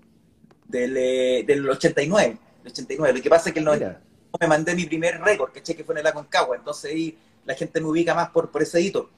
[0.68, 3.14] Del, eh, del 89, 89.
[3.14, 4.00] Lo que pasa es que el 90
[4.40, 6.56] me mandé mi primer récord, que que fue en el Aconcagua.
[6.56, 9.10] Entonces ahí la gente me ubica más por, por ese hito.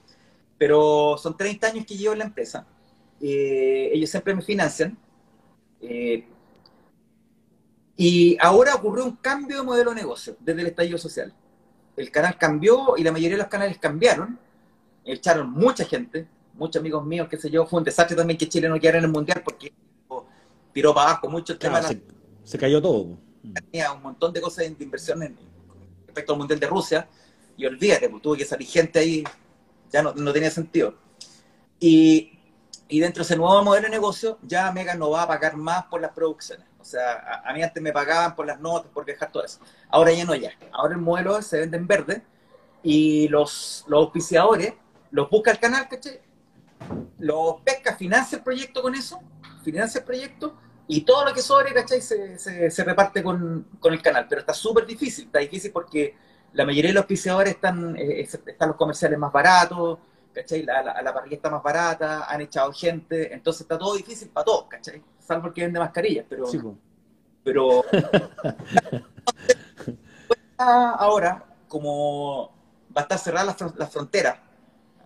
[0.58, 2.66] Pero son 30 años que llevo en la empresa.
[3.20, 4.96] Eh, ellos siempre me financian.
[5.80, 6.26] Eh,
[7.96, 11.34] y ahora ocurrió un cambio de modelo de negocio desde el estallido social
[11.96, 14.38] el canal cambió y la mayoría de los canales cambiaron.
[15.04, 17.66] Echaron mucha gente, muchos amigos míos, qué sé yo.
[17.66, 19.72] Fue un desastre también que Chile no quedara en el mundial porque
[20.72, 21.82] tiró para abajo mucho el tema.
[22.42, 23.18] Se, cayó todo.
[23.70, 25.36] Tenía un montón de cosas de inversión
[26.06, 27.08] respecto al mundial de Rusia.
[27.56, 29.22] Y olvídate, pues, tuvo que salir gente ahí,
[29.94, 30.94] ya no, no tenía sentido.
[31.80, 32.38] Y,
[32.88, 35.84] y dentro de ese nuevo modelo de negocio, ya Mega no va a pagar más
[35.84, 39.32] por las producciones o sea, a, mí antes me pagaban por las notas, por dejar
[39.32, 39.58] todo eso.
[39.88, 40.50] Ahora ya no, ya.
[40.70, 42.22] Ahora el modelo se vende en verde
[42.82, 44.74] y los, los auspiciadores
[45.10, 46.20] los busca el canal, ¿cachai?
[47.18, 49.18] Los pesca, financia el proyecto con eso,
[49.62, 52.02] financia el proyecto y todo lo que sobre, ¿cachai?
[52.02, 54.26] Se, se, reparte con, con, el canal.
[54.28, 56.14] Pero está súper difícil, está difícil porque
[56.54, 59.98] la mayoría de los auspiciadores están, eh, están los comerciales más baratos,
[60.32, 60.62] ¿cachai?
[60.62, 64.44] La, la, la, parrilla está más barata, han echado gente, entonces está todo difícil para
[64.44, 65.02] todos, ¿cachai?
[65.18, 66.46] Salvo el que vende mascarillas, pero...
[67.42, 67.84] pero
[70.58, 72.52] ahora, como
[72.96, 74.40] va a estar cerrada la, frontera,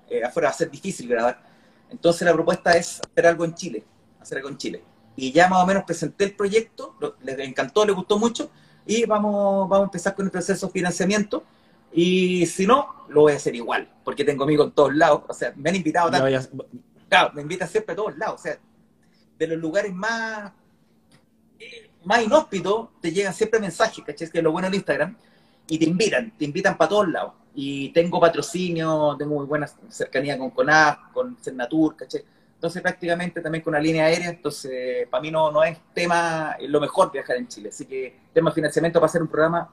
[0.08, 1.42] eh, afuera va a ser difícil grabar,
[1.90, 3.84] entonces la propuesta es hacer algo en Chile,
[4.20, 4.84] hacer algo en Chile.
[5.16, 8.50] Y ya más o menos presenté el proyecto, les encantó, les gustó mucho,
[8.88, 11.44] y vamos, vamos a empezar con el proceso de financiamiento
[11.92, 15.22] y si no, lo voy a hacer igual, porque tengo amigos en todos lados.
[15.28, 16.58] O sea, me han invitado tanto.
[17.08, 18.40] Claro, me invitan siempre a todos lados.
[18.40, 18.58] O sea,
[19.38, 20.52] de los lugares más,
[21.58, 24.30] eh, más inhóspitos, te llegan siempre mensajes, ¿cachai?
[24.30, 25.16] Que es lo bueno de Instagram.
[25.68, 27.34] Y te invitan, te invitan para todos lados.
[27.54, 32.24] Y tengo patrocinio, tengo muy buena cercanía con CONAF, con Cernatur, ¿cachai?
[32.58, 34.30] Entonces, prácticamente también con una línea aérea.
[34.30, 37.68] Entonces, para mí no, no es tema, lo mejor viajar en Chile.
[37.68, 39.70] Así que, tema de financiamiento para hacer un programa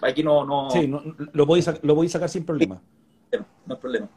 [0.00, 0.44] Aquí no.
[0.44, 0.70] no...
[0.70, 2.80] Sí, lo, voy a, lo voy a sacar sin problema.
[3.66, 4.08] No, hay problema.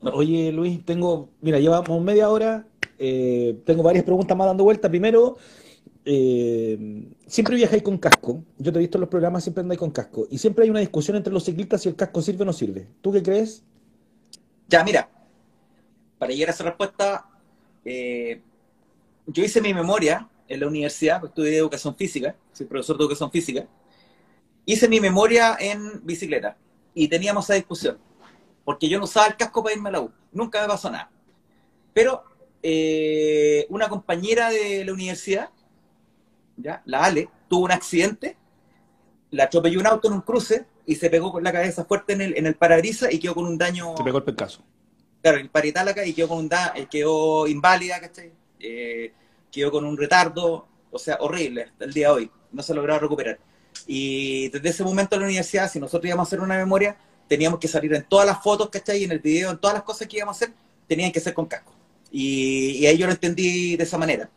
[0.00, 1.30] Oye, Luis, tengo.
[1.40, 2.66] Mira, llevamos media hora.
[2.98, 4.88] Eh, tengo varias preguntas más dando vuelta.
[4.88, 5.36] Primero,
[6.04, 8.44] eh, siempre viajáis con casco.
[8.58, 10.26] Yo te he visto en los programas, siempre andáis con casco.
[10.30, 12.88] Y siempre hay una discusión entre los ciclistas si el casco sirve o no sirve.
[13.00, 13.64] ¿Tú qué crees?
[14.68, 15.08] Ya, mira.
[16.18, 17.28] Para llegar a esa respuesta,
[17.84, 18.40] eh,
[19.26, 23.30] yo hice mi memoria en la universidad, pues estudié educación física, soy profesor de educación
[23.30, 23.66] física
[24.66, 26.56] hice mi memoria en bicicleta
[26.94, 27.98] y teníamos esa discusión,
[28.64, 31.10] porque yo no usaba el casco para irme a la U, nunca me pasó nada.
[31.92, 32.24] Pero
[32.62, 35.50] eh, una compañera de la universidad,
[36.56, 36.82] ¿ya?
[36.86, 38.36] la Ale, tuvo un accidente,
[39.30, 42.20] la atropelló un auto en un cruce y se pegó con la cabeza fuerte en
[42.20, 42.56] el, en
[43.10, 43.96] y quedó con un daño...
[43.96, 44.62] Se pegó el pecaso.
[45.24, 48.30] Claro, el paritálaca y quedó con un daño, eh, quedó inválida, ¿cachai?
[48.60, 49.10] Eh,
[49.50, 52.74] quedó con un retardo, o sea, horrible hasta el día de hoy, no se ha
[52.76, 53.38] logrado recuperar.
[53.86, 57.58] Y desde ese momento en la universidad, si nosotros íbamos a hacer una memoria, teníamos
[57.58, 59.00] que salir en todas las fotos, ¿cachai?
[59.00, 60.54] Y en el video, en todas las cosas que íbamos a hacer,
[60.86, 61.72] tenían que ser con casco.
[62.10, 64.28] Y, ahí yo lo entendí de esa manera.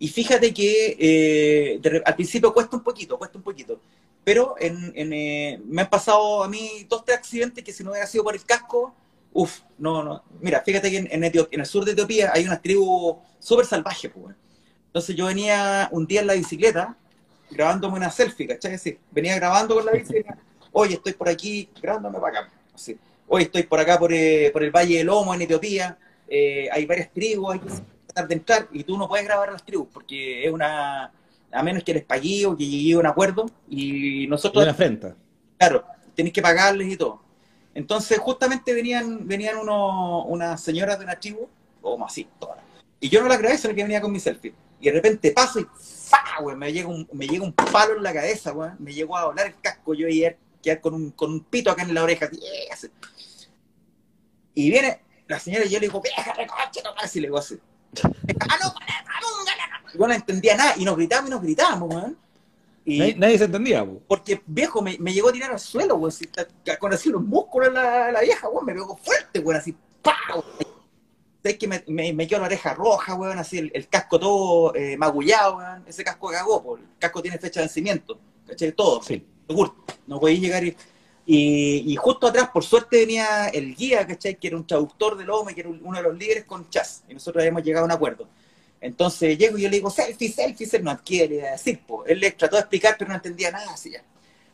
[0.00, 3.80] Y fíjate que eh, al principio cuesta un poquito, cuesta un poquito.
[4.24, 8.08] Pero en, eh, me han pasado a mí dos, tres accidentes que si no hubiera
[8.08, 8.92] sido por el casco,
[9.32, 10.22] uff, no, no.
[10.40, 14.36] Mira, fíjate que en, en, el sur de Etiopía hay una tribu súper salvaje, pues.
[14.86, 16.96] Entonces yo venía un día en la bicicleta
[17.50, 18.74] grabándome una selfie, ¿cachai?
[18.74, 20.36] Así, venía grabando con la bicicleta,
[20.72, 22.50] oye, estoy por aquí, grabándome para acá.
[22.74, 22.96] Así,
[23.28, 26.86] hoy estoy por acá, por, eh, por el Valle del Lomo, en Etiopía, eh, hay
[26.86, 27.68] varias tribus, hay que
[28.06, 31.12] tratar de entrar, y tú no puedes grabar las tribus, porque es una,
[31.52, 34.62] a menos que les pagué o que llegue a un acuerdo, y nosotros...
[34.62, 35.16] Una afrenta.
[35.58, 37.29] Claro, tenéis que pagarles y todo.
[37.74, 41.48] Entonces, justamente venían, venían unos, unas señoras de una tribu,
[41.80, 42.58] como así, todas.
[42.98, 44.54] Y yo no la grabé, sino que venía con mi selfie.
[44.80, 46.18] Y de repente paso y ¡fa!
[46.56, 48.70] Me, llega un, me llega un palo en la cabeza, güey.
[48.78, 49.94] Me llegó a doblar el casco.
[49.94, 52.28] Yo a quedar con un, con un pito acá en la oreja.
[54.54, 57.58] Y viene la señora y yo le digo, vieja, recoche, no así le digo así.
[58.04, 58.74] ah, no,
[59.94, 60.74] no, no entendía nada.
[60.76, 62.16] Y nos gritamos y nos gritábamos, güey.
[62.90, 64.00] Y nadie, se entendía, güey.
[64.06, 66.12] Porque, viejo, me, me, llegó a tirar al suelo, güey.
[66.78, 68.64] Con así los músculos la, la vieja, güey.
[68.64, 69.56] Me pegó fuerte, güey.
[69.56, 70.44] Así, ¡pau!
[71.42, 71.82] es que me,
[72.12, 75.84] me, quedó la oreja roja, weón, así el, casco todo eh, magullado, weón.
[75.86, 78.72] Ese casco cagó, el casco tiene fecha de vencimiento, ¿cachai?
[78.72, 79.24] Todo, sí.
[80.06, 80.76] no podéis llegar y,
[81.26, 84.34] y, justo atrás, por suerte, venía el guía, ¿cachai?
[84.36, 87.14] Que era un traductor del OME, que era uno de los líderes con Chas, y
[87.14, 88.28] nosotros habíamos llegado a un acuerdo.
[88.80, 92.04] Entonces llego y yo le digo, selfie, selfie, selfie, no quiere decir, po.
[92.06, 94.02] Él le trató de explicar, pero no entendía nada, así ya.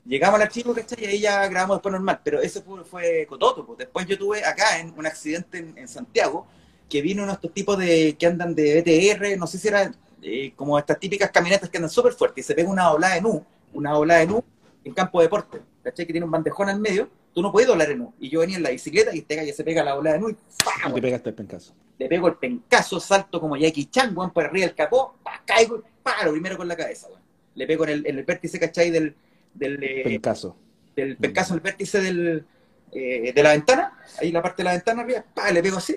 [0.04, 1.04] Llegamos al archivo, ¿cachai?
[1.04, 3.78] Y ahí ya grabamos después normal, pero ese fue, fue Cototo, pues.
[3.78, 6.46] Después yo tuve acá en un accidente en Santiago,
[6.88, 9.92] que vino uno de estos tipos de, que andan de BTR, no sé si era
[10.22, 13.26] eh, como estas típicas camionetas que andan súper fuertes, y se pega una ola en
[13.26, 14.44] U, una ola en U
[14.84, 16.06] en campo de deporte, ¿cachai?
[16.06, 18.14] Que tiene un bandejón al medio, tú no puedes doblar en U.
[18.20, 20.30] Y yo venía en la bicicleta y este gallo se pega la ola en U
[20.30, 20.94] y ¡pam!
[20.94, 21.74] te pegaste el pencazo.
[21.98, 25.82] Le pego el pencazo, salto como Jackie Chan, weón, por arriba del capó, caigo y
[26.02, 27.22] paro primero con la cabeza, weón.
[27.54, 28.90] Le pego en el, en el vértice, ¿cachai?
[28.90, 29.14] Del,
[29.54, 30.56] del eh, pencazo.
[30.94, 32.44] Del pencazo, el vértice del,
[32.92, 35.96] eh, de la ventana, ahí la parte de la ventana arriba, pa, le pego así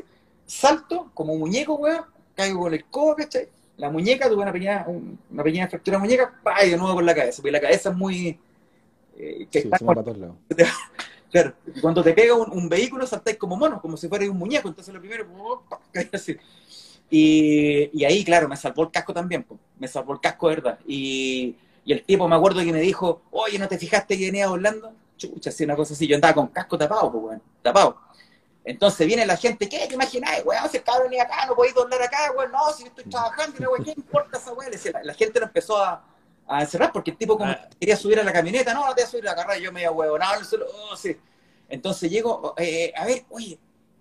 [0.50, 3.48] salto como muñeco, weón, caigo con el codo, ¿cachai?
[3.78, 4.86] La muñeca, tuve una pequeña,
[5.30, 7.90] una pequeña fractura de muñeca, pa, y de nuevo con la cabeza, porque la cabeza
[7.90, 8.40] es muy...
[9.18, 9.86] Eh, que sí, está.
[11.32, 14.94] Claro, cuando te pega un, vehículo saltáis como mono, como si fuera un muñeco, entonces
[14.94, 15.28] lo primero,
[16.14, 16.38] así.
[17.10, 19.60] Y, ahí, claro, me salvó el casco también, pues.
[19.78, 20.80] me salvó el casco, ¿verdad?
[20.88, 21.56] Y,
[21.86, 24.92] y, el tipo me acuerdo que me dijo, oye, ¿no te fijaste que venía volando?
[25.18, 27.98] Chucha, así una cosa así, yo andaba con casco tapado, pues, bueno, tapado.
[28.64, 30.70] Entonces viene la gente, ¿qué te imagináis, weón?
[30.70, 33.72] Si el cabrón venía acá, no podéis doblar acá, weón, no, si yo estoy trabajando,
[33.84, 34.72] ¿qué importa esa weón?
[34.94, 36.04] La, la, gente lo empezó a,
[36.50, 37.70] a, encerrar porque el tipo como ah.
[37.80, 39.72] quería subir a la camioneta, no, no te voy a subir a la carrera, yo
[39.72, 41.16] me iba weón, no, solo, oh, sí.
[41.68, 43.60] Entonces llego, eh, a ver, oye,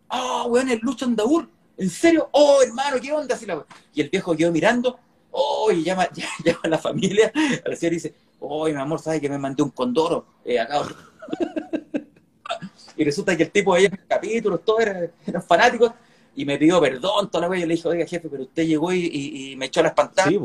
[0.08, 2.28] ah, oh, weón, el Lucho Andaur, ¿en serio?
[2.32, 3.34] Oh, hermano, ¿qué onda?
[3.34, 4.98] Así la, y el viejo quedó mirando,
[5.30, 6.08] oh, y llama,
[6.44, 7.32] llama a la familia,
[7.64, 10.26] a la señora dice, oh, mi amor, ¿sabes que me mandé un condoro?
[10.44, 10.82] Eh, acá
[12.96, 15.12] y resulta que el tipo en capítulos, todos eran,
[15.46, 15.92] fanáticos,
[16.38, 17.62] y me pidió perdón toda la vez.
[17.62, 20.30] Yo le dije, oiga, jefe, pero usted llegó y, me echó las pantallas.
[20.32, 20.38] Sí,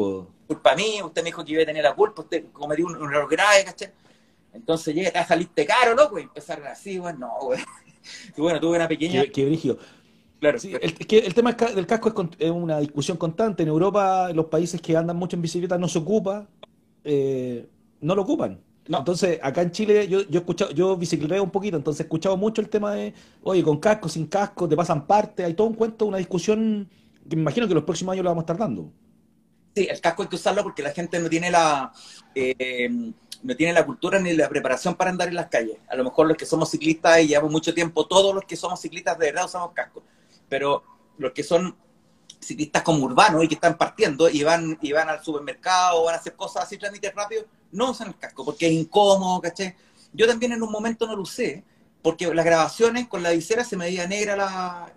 [0.48, 3.30] culpa mía, usted me dijo que iba a tener la culpa, usted cometió un, error
[3.30, 3.92] grave, ¿cachai?
[4.54, 7.60] Entonces llega, te saliste caro, loco, y empezaron así, bueno, no, güey.
[8.36, 9.22] Y bueno, tuve una pequeña.
[9.22, 9.78] Qué, qué
[10.40, 13.62] Claro, sí, el, el, tema del casco es, una discusión constante.
[13.64, 16.50] En Europa, los países que andan mucho en bicicleta no se ocupa,
[17.04, 17.68] eh,
[18.02, 18.60] no lo ocupan.
[18.86, 22.62] Entonces, acá en Chile yo, yo escuchado, yo bicicleteo un poquito, entonces he escuchado mucho
[22.62, 26.06] el tema de, oye, con casco, sin casco, te pasan parte, hay todo un cuento,
[26.06, 26.90] una discusión
[27.30, 28.92] que me imagino que los próximos años lo vamos a estar dando.
[29.76, 31.92] Sí, el casco hay que usarlo porque la gente no tiene la
[32.36, 32.90] eh,
[33.44, 35.78] no tiene la cultura ni la preparación para andar en las calles.
[35.90, 38.80] A lo mejor los que somos ciclistas y llevamos mucho tiempo, todos los que somos
[38.80, 40.04] ciclistas de verdad usamos casco.
[40.48, 40.84] Pero
[41.18, 41.76] los que son
[42.44, 46.16] ciclistas como urbanos y que están partiendo y van, y van al supermercado o van
[46.16, 49.76] a hacer cosas así, trámites rápidos, no usan el casco porque es incómodo, ¿caché?
[50.14, 51.64] Yo también en un momento no lo usé,
[52.02, 54.94] porque las grabaciones con la visera se me veía negra la,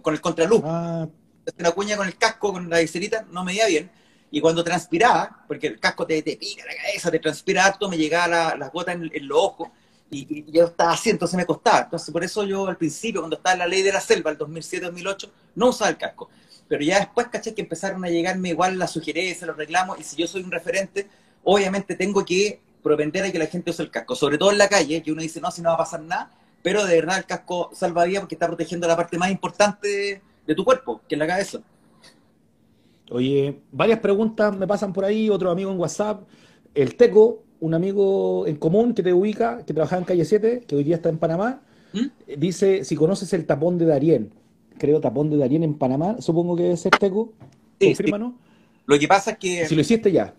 [0.00, 0.62] con el contraluz.
[0.64, 1.06] Ah.
[1.58, 3.90] La cuña con el casco, con la viserita, no me veía bien.
[4.30, 7.98] Y cuando transpiraba, porque el casco te, te pica la cabeza, te transpira harto, me
[7.98, 9.68] llegaba las gotas en, los ojos.
[10.10, 11.80] Y, yo estaba así, entonces me costaba.
[11.80, 14.38] Entonces, por eso yo al principio, cuando estaba en la ley de la selva, el
[14.38, 16.30] 2007-2008, no usaba el casco.
[16.72, 20.16] Pero ya después, caché, que empezaron a llegarme igual las sugerencias, los reclamos, y si
[20.16, 21.06] yo soy un referente,
[21.44, 24.70] obviamente tengo que propender a que la gente use el casco, sobre todo en la
[24.70, 26.30] calle, que uno dice, no, si no va a pasar nada,
[26.62, 30.64] pero de verdad el casco salva porque está protegiendo la parte más importante de, tu
[30.64, 31.58] cuerpo, que es la cabeza.
[33.10, 36.22] Oye, varias preguntas me pasan por ahí, otro amigo en WhatsApp.
[36.74, 40.74] El Teco, un amigo en común que te ubica, que trabajaba en calle 7, que
[40.74, 41.60] hoy día está en Panamá,
[41.92, 42.06] ¿Mm?
[42.38, 44.41] dice si conoces el tapón de Darien.
[44.82, 47.32] Creo tapón de Darien en Panamá, supongo que debe ser Teco.
[47.78, 48.32] Sí, Confírmanos.
[48.84, 49.64] Lo que pasa es que...
[49.68, 50.34] Si lo hiciste ya.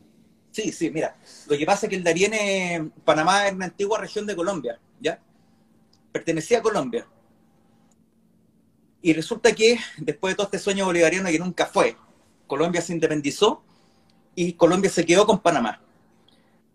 [0.52, 1.16] Sí, sí, mira.
[1.48, 4.78] Lo que pasa es que el Darién, eh, Panamá, es una antigua región de Colombia,
[5.00, 5.18] ¿ya?
[6.12, 7.08] Pertenecía a Colombia.
[9.02, 11.96] Y resulta que después de todo este sueño bolivariano que nunca fue,
[12.46, 13.64] Colombia se independizó
[14.36, 15.82] y Colombia se quedó con Panamá.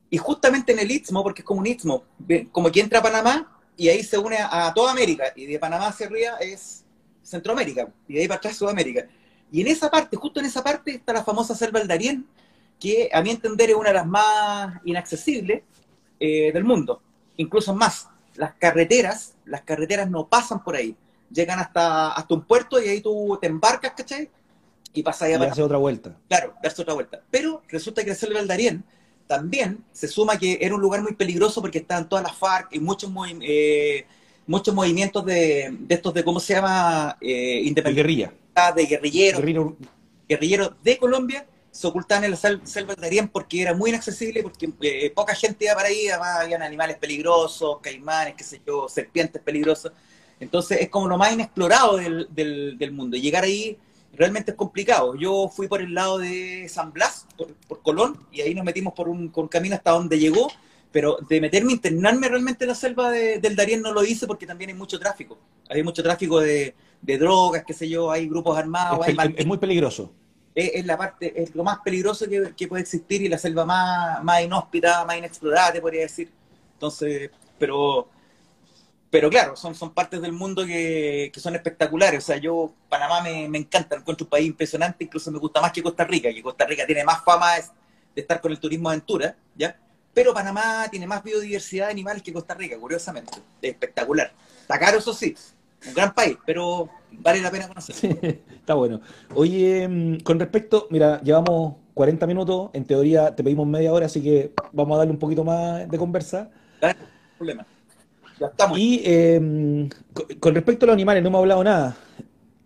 [0.08, 3.02] Y justamente en el Istmo, porque es como un Istmo, ve- como que entra a
[3.02, 5.24] Panamá y ahí se une a, a toda América.
[5.36, 6.86] Y de Panamá hacia arriba es
[7.28, 7.88] Centroamérica.
[8.08, 9.06] Y de ahí para atrás Sudamérica.
[9.50, 12.26] Y en esa parte, justo en esa parte, está la famosa selva del Darién,
[12.78, 15.62] que a mi entender es una de las más inaccesibles
[16.20, 17.02] eh, del mundo.
[17.36, 20.96] Incluso más, las carreteras, las carreteras no pasan por ahí.
[21.30, 24.30] Llegan hasta, hasta un puerto y ahí tú te embarcas, ¿cachai?
[24.94, 26.16] Y pasas allá Y para hace otra vuelta.
[26.28, 27.20] Claro, darse otra vuelta.
[27.30, 28.84] Pero resulta que la selva del Darién
[29.26, 32.80] también se suma que era un lugar muy peligroso porque estaban todas las FARC y
[32.80, 34.06] muchos, movi- eh,
[34.48, 37.16] muchos movimientos de, de estos de, ¿cómo se llama?
[37.20, 38.74] Eh, El independentistas, guerrilla.
[38.74, 39.74] de guerrilleros,
[40.28, 44.68] guerrilleros de Colombia se ocultaban en la sel- selva Darién porque era muy inaccesible, porque
[44.80, 49.40] eh, poca gente iba para ahí, además habían animales peligrosos, caimanes, qué sé yo, serpientes
[49.40, 49.92] peligrosas.
[50.40, 53.16] Entonces es como lo más inexplorado del, del, del mundo.
[53.16, 53.76] Y llegar ahí
[54.14, 55.14] realmente es complicado.
[55.14, 58.94] Yo fui por el lado de San Blas, por, por Colón, y ahí nos metimos
[58.94, 60.50] por un, por un camino hasta donde llegó,
[60.92, 64.46] pero de meterme, internarme realmente en la selva de- del Darién no lo hice porque
[64.46, 65.38] también hay mucho tráfico.
[65.68, 69.34] Hay mucho tráfico de, de drogas, qué sé yo, hay grupos armados, es, hay pel-
[69.36, 70.12] es muy peligroso.
[70.54, 73.64] es, es la parte, es lo más peligroso que, que puede existir y la selva
[73.64, 76.30] más, más inhóspita, más inexplorada, te podría decir.
[76.74, 78.08] Entonces, pero,
[79.10, 82.22] pero claro, son, son partes del mundo que, que son espectaculares.
[82.24, 85.72] O sea, yo, Panamá me, me encanta, encuentro un país impresionante, incluso me gusta más
[85.72, 89.34] que Costa Rica, que Costa Rica tiene más fama de estar con el turismo aventura,
[89.56, 89.78] ¿ya?
[90.14, 93.32] Pero Panamá tiene más biodiversidad de animales que Costa Rica, curiosamente.
[93.62, 94.32] Es espectacular.
[94.60, 95.34] Está caro, eso sí.
[95.86, 97.94] Un gran país, pero vale la pena conocer.
[97.94, 98.08] Sí,
[98.54, 99.00] está bueno.
[99.34, 104.22] Oye, mm, con respecto, mira, llevamos 40 minutos, en teoría te pedimos media hora, así
[104.22, 106.50] que vamos a darle un poquito más de conversa.
[106.82, 106.94] No hay
[107.36, 107.66] problema.
[108.40, 108.78] Ya estamos.
[108.78, 111.96] Y eh, con, con respecto a los animales, no me ha hablado nada.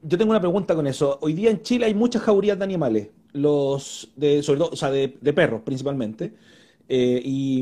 [0.02, 1.18] Yo tengo una pregunta con eso.
[1.20, 4.90] Hoy día en Chile hay muchas jaurías de animales, los de, sobre todo, o sea,
[4.90, 6.34] de, de perros principalmente,
[6.88, 7.60] eh, y,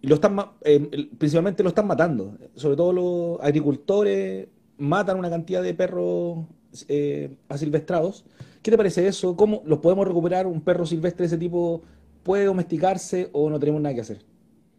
[0.00, 2.36] y lo están, eh, principalmente lo están matando.
[2.54, 4.48] Sobre todo los agricultores
[4.78, 6.46] matan una cantidad de perros
[6.88, 8.24] eh, asilvestrados.
[8.62, 9.36] ¿Qué te parece eso?
[9.36, 10.46] ¿Cómo los podemos recuperar?
[10.46, 11.82] ¿Un perro silvestre de ese tipo
[12.22, 14.24] puede domesticarse o no tenemos nada que hacer?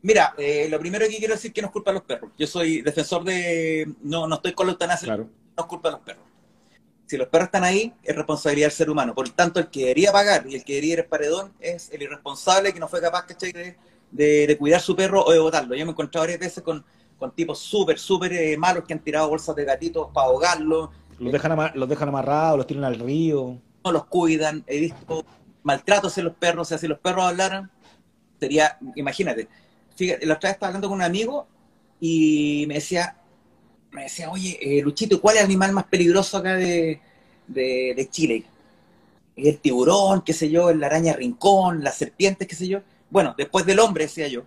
[0.02, 2.32] Mira, eh, lo primero que quiero decir es que no es culpa de los perros.
[2.38, 3.90] Yo soy defensor de...
[4.02, 5.30] No, no estoy con la eutanasia, Claro.
[5.58, 6.24] no es culpa de los perros.
[7.06, 9.14] Si los perros están ahí, es responsabilidad del ser humano.
[9.14, 11.90] Por lo tanto, el que debería pagar y el que debería ir al paredón es
[11.92, 13.52] el irresponsable que no fue capaz, ¿cachai?
[13.52, 13.78] De,
[14.12, 15.76] de, de cuidar su perro o de botarlo.
[15.76, 16.84] Yo me he encontrado varias veces con,
[17.20, 21.32] con tipos súper, súper eh, malos que han tirado bolsas de gatitos para ahogarlo, Los
[21.32, 23.60] dejan, los dejan amarrados, los tiran al río.
[23.84, 24.64] no los cuidan.
[24.68, 25.26] He visto
[25.64, 26.68] maltratos en los perros.
[26.68, 27.70] O sea, si los perros hablaran,
[28.40, 29.48] sería, imagínate.
[29.96, 31.48] Fíjate, la otra vez estaba hablando con un amigo
[32.00, 33.18] y me decía,
[33.94, 37.00] me decía, oye, eh, Luchito, ¿cuál es el animal más peligroso acá de,
[37.48, 38.44] de, de Chile?
[39.36, 42.82] El tiburón, qué sé yo, la araña rincón, las serpientes, qué sé yo.
[43.10, 44.44] Bueno, después del hombre, decía yo.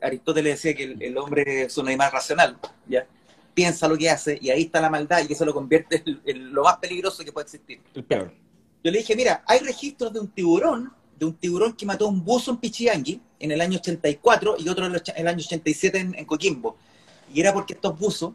[0.00, 3.06] Aristóteles decía que el, el hombre es un animal racional, ¿ya?
[3.54, 6.52] Piensa lo que hace y ahí está la maldad y eso lo convierte en, en
[6.52, 7.80] lo más peligroso que puede existir.
[7.94, 8.32] El peor.
[8.84, 12.08] Yo le dije, mira, hay registros de un tiburón, de un tiburón que mató a
[12.08, 16.14] un buzo en Pichiangui en el año 84 y otro en el año 87 en,
[16.14, 16.76] en Coquimbo.
[17.32, 18.34] Y era porque estos buzos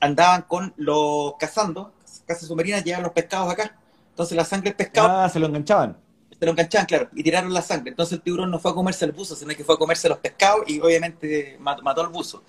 [0.00, 1.92] andaban con los cazando,
[2.26, 3.76] casas submarinas, llevaban los pescados acá.
[4.10, 5.96] Entonces la sangre del pescado Ah, se lo enganchaban.
[6.38, 7.90] se lo enganchaban, claro, y tiraron la sangre.
[7.90, 10.18] Entonces el tiburón no fue a comerse el buzo, sino que fue a comerse los
[10.18, 12.42] pescados y obviamente mató, mató al buzo.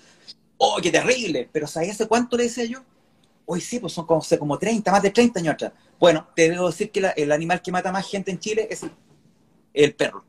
[0.56, 1.48] ¡Oh, qué terrible!
[1.52, 2.80] Pero ¿sabías hace cuánto le decía yo?
[3.46, 5.72] Hoy sí, pues son como, como 30, más de 30 años atrás.
[5.98, 8.82] Bueno, te debo decir que la- el animal que mata más gente en Chile es
[8.82, 8.90] el,
[9.72, 10.24] el perro.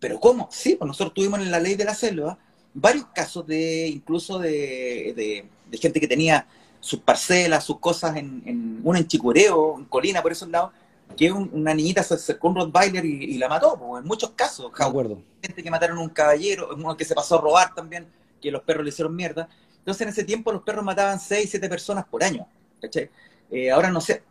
[0.00, 0.48] ¿Pero cómo?
[0.50, 2.38] Sí, pues nosotros tuvimos en la ley de la selva
[2.72, 6.46] varios casos de, incluso de, de- de gente que tenía
[6.80, 10.72] sus parcelas, sus cosas en, en una en Chicureo, en Colina, por esos lados,
[11.16, 14.08] que un- una niñita se acercó a un Rottweiler y, y la mató, pues, en
[14.08, 14.70] muchos casos.
[14.76, 15.20] De acuerdo.
[15.42, 18.06] Gente que mataron a un caballero, uno que se pasó a robar también,
[18.40, 19.48] que los perros le hicieron mierda.
[19.78, 22.46] Entonces en ese tiempo los perros mataban 6, 7 personas por año.
[22.80, 23.10] ¿cachai?
[23.50, 24.22] Eh, ahora no sé.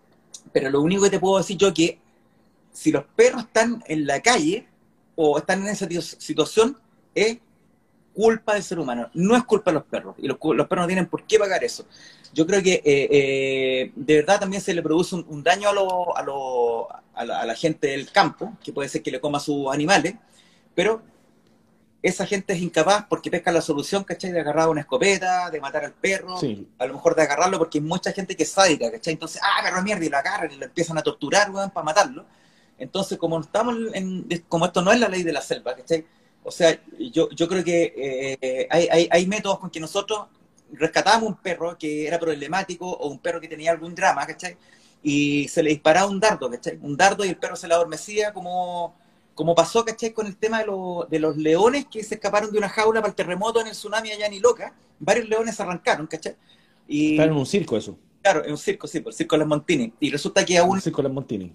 [0.52, 2.00] Pero lo único que te puedo decir yo es que
[2.72, 4.68] si los perros están en la calle
[5.16, 5.88] o están en esa
[6.18, 6.78] situación
[7.14, 7.38] es
[8.20, 10.88] culpa del ser humano, no es culpa de los perros, y los, los perros no
[10.88, 11.86] tienen por qué pagar eso.
[12.34, 16.18] Yo creo que eh, eh, de verdad también se le produce un, daño a, lo,
[16.18, 19.38] a, lo, a, la, a, la, gente del campo, que puede ser que le coma
[19.38, 20.16] a sus animales,
[20.76, 21.02] pero
[22.04, 24.34] esa gente es incapaz porque pesca la solución, ¿cachai?
[24.34, 26.36] De agarrar una escopeta, de matar al perro,
[26.78, 29.14] a lo mejor de agarrarlo porque hay mucha gente que es sádica, ¿cachai?
[29.14, 32.26] Entonces, ah, perro mierda, y lo agarran y lo empiezan a torturar, weón, para matarlo.
[32.78, 36.06] Entonces, como estamos en, como esto no es la ley de la selva, ¿cachai?
[36.44, 36.80] O sea,
[37.12, 37.94] yo, yo creo que
[38.42, 40.28] eh, hay, hay, hay, métodos con que nosotros
[40.72, 44.58] rescatamos un perro que era problemático o un perro que tenía algún drama, ¿cachai?
[45.04, 46.78] Y se le disparaba un dardo, ¿cachai?
[46.82, 48.96] Un dardo y el perro se le adormecía como
[49.36, 50.12] como pasó, ¿cachai?
[50.12, 50.66] Con el tema de,
[51.10, 54.12] de, los leones que se escaparon de una jaula para el terremoto en el tsunami
[54.12, 56.36] allá en loca varios leones arrancaron, ¿cachai?
[56.88, 57.98] Y, en un circo eso.
[58.22, 59.94] Claro, en un circo, sí, por el circo de las Montini.
[60.00, 60.82] Y resulta que a un...
[60.82, 61.54] circo de las Montini.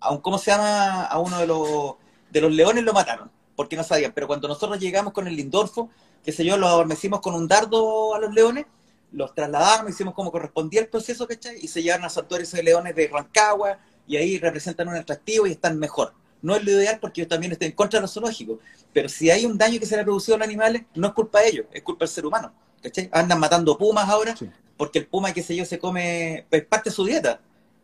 [0.00, 1.04] A un, ¿cómo se llama?
[1.04, 1.94] A uno de los,
[2.30, 4.12] de los leones lo mataron, porque no sabían.
[4.14, 5.90] Pero cuando nosotros llegamos con el Lindorfo,
[6.24, 8.66] qué sé yo, los adormecimos con un dardo a los leones,
[9.10, 11.58] los trasladamos, hicimos como correspondía el proceso, ¿cachai?
[11.60, 15.50] Y se llevaron a santuarios de leones de Rancagua, y ahí representan un atractivo y
[15.50, 18.58] están mejor no es lo ideal porque yo también estoy en contra de los zoológicos.
[18.92, 21.12] Pero si hay un daño que se le ha producido a los animales, no es
[21.12, 22.52] culpa de ellos, es culpa del ser humano.
[22.82, 23.08] ¿cachai?
[23.12, 24.34] Andan matando pumas ahora
[24.76, 27.40] porque el puma, qué sé yo, se come, pues parte de su dieta.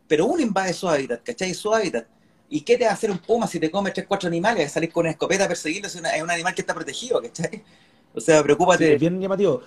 [0.07, 1.53] Pero uno invade su hábitat, ¿cachai?
[1.53, 2.07] Su hábitat.
[2.49, 4.71] ¿Y qué te va a hacer un puma si te come tres, cuatro animales?
[4.71, 7.63] Salir con una escopeta a perseguirlo es, un animal que está protegido, ¿cachai?
[8.13, 8.93] O sea, preocúpate.
[8.93, 9.61] es bien llamativo.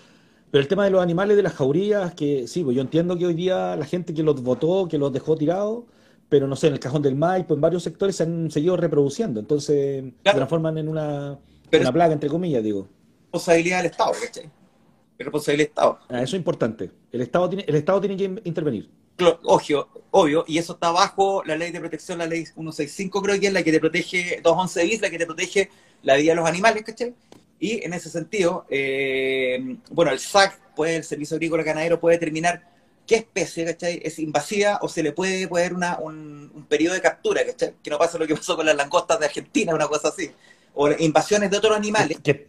[0.51, 3.27] Pero el tema de los animales de las jaurías, que sí, pues yo entiendo que
[3.27, 5.85] hoy día la gente que los votó, que los dejó tirados,
[6.29, 9.41] pero no sé, en el cajón del Maipo, en varios sectores se han seguido reproduciendo,
[9.41, 11.39] entonces se transforman en una,
[11.73, 12.89] una plaga, entre comillas, digo.
[13.25, 14.45] Responsabilidad del Estado, ¿cachai?
[14.45, 15.99] Es responsabilidad del Estado.
[16.09, 16.91] Ah, eso es importante.
[17.13, 18.89] El Estado tiene, el Estado tiene que intervenir.
[19.21, 23.49] Obvio, obvio, y eso está bajo la ley de protección, la ley 165 creo que
[23.49, 25.71] es la que te protege, 211 bis, la que te protege
[26.03, 27.15] la vida de los animales, ¿cachai?
[27.59, 32.71] Y en ese sentido, eh, bueno, el SAC, puede, el Servicio Agrícola Ganadero puede determinar
[33.07, 34.01] qué especie, ¿cachai?
[34.05, 37.75] Es invasiva o se le puede poner una, un, periodo de captura, ¿cachai?
[37.83, 40.31] Que no pasa lo que pasó con las langostas de Argentina, una cosa así.
[40.75, 42.19] O invasiones de otros animales.
[42.23, 42.47] Que,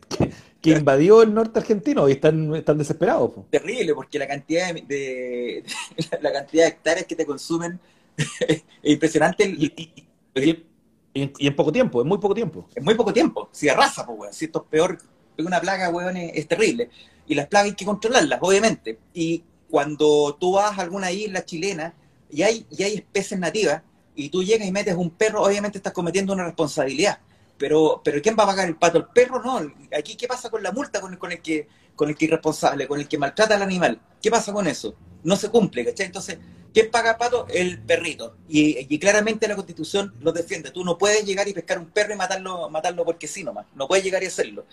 [0.64, 3.32] invadió el norte argentino y están, están desesperados.
[3.50, 5.64] Terrible, porque la cantidad de,
[6.22, 7.80] la cantidad de hectáreas que te consumen
[8.48, 9.46] es impresionante.
[9.46, 10.66] Y,
[11.14, 12.70] en, poco tiempo, en muy poco tiempo.
[12.76, 13.50] En muy poco tiempo.
[13.52, 14.34] Si arrasa, pues, weón.
[14.34, 14.98] Si esto es peor,
[15.38, 16.90] una plaga, weón, es, es terrible.
[17.28, 19.00] Y las plagas hay que controlarlas, obviamente.
[19.14, 21.94] Y cuando tú vas a alguna isla chilena
[22.30, 23.82] y hay, y hay especies nativas
[24.16, 27.20] y tú llegas y metes un perro, obviamente estás cometiendo una responsabilidad.
[27.60, 28.98] Pero, pero ¿quién va a pagar el pato?
[28.98, 29.44] ¿El perro?
[29.44, 29.62] No.
[29.96, 31.68] Aquí, ¿qué pasa con la multa con el, con el que
[32.00, 34.00] con el que irresponsable, con el que maltrata al animal?
[34.22, 34.96] ¿Qué pasa con eso?
[35.22, 36.06] No se cumple, ¿cachai?
[36.06, 36.40] Entonces,
[36.74, 37.46] ¿quién paga pato?
[37.50, 38.38] El perrito.
[38.48, 40.72] Y, claramente la Constitución lo defiende.
[40.72, 43.66] Tú no puedes llegar y pescar un perro y matarlo, matarlo porque sí nomás.
[43.76, 44.66] No puedes llegar y hacerlo.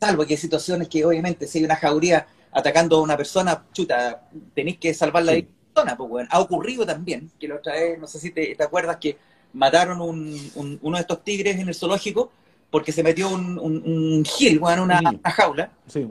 [0.00, 4.28] Salvo que hay situaciones que, obviamente, si hay una jauría atacando a una persona, chuta,
[4.54, 6.28] tenéis que salvar la persona, pues, bueno.
[6.30, 9.18] Ha ocurrido también, que la otra vez, no sé si te, acuerdas, que
[9.52, 12.30] mataron un, uno de estos tigres en el zoológico
[12.70, 15.72] porque se metió un, un, gil, bueno, una, una jaula.
[15.86, 16.06] Sí,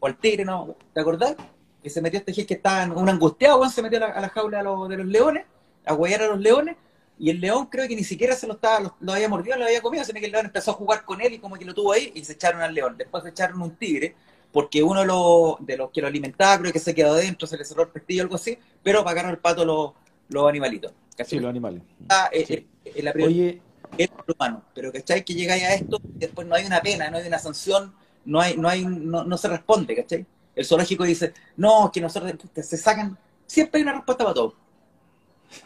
[0.00, 0.74] O el tigre, ¿no?
[0.92, 1.36] ¿Te acordás?
[1.82, 4.58] Que se metió este gil que estaba un angustiado, bueno, se metió a la, jaula
[4.58, 4.64] de
[4.96, 5.44] los leones,
[5.84, 6.76] a huellar a los leones,
[7.18, 9.80] y el león creo que ni siquiera se lo estaba, lo, había mordido, lo había
[9.80, 11.92] comido, sino que el león empezó a jugar con él y como que lo tuvo
[11.92, 12.96] ahí y se echaron al león.
[12.98, 14.14] Después se echaron un tigre
[14.52, 17.56] porque uno de los, de los que lo alimentaba creo que se quedó adentro, se
[17.56, 19.92] le cerró el pestillo o algo así, pero pagaron el pato los,
[20.28, 20.92] los animalitos.
[21.24, 21.82] Sí, los animales.
[22.08, 23.60] Ah, eh, eh, la Oye...
[23.96, 25.24] es humano, pero ¿cachai?
[25.24, 28.40] Que llegáis a esto y después no hay una pena, no hay una sanción, no
[28.40, 30.26] hay, no hay, no, se responde, ¿cachai?
[30.54, 33.16] El zoológico dice, no, que nosotros se sacan,
[33.46, 34.54] siempre hay una respuesta para todo.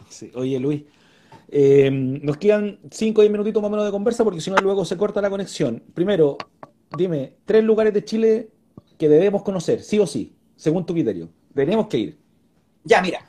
[0.09, 0.31] Sí.
[0.35, 0.83] Oye, Luis,
[1.49, 4.57] eh, nos quedan 5 o 10 minutitos más o menos de conversa porque si no
[4.57, 5.83] luego se corta la conexión.
[5.93, 6.37] Primero,
[6.97, 8.49] dime, tres lugares de Chile
[8.97, 11.29] que debemos conocer, sí o sí, según tu criterio?
[11.53, 12.19] Tenemos que ir.
[12.83, 13.25] Ya, mira.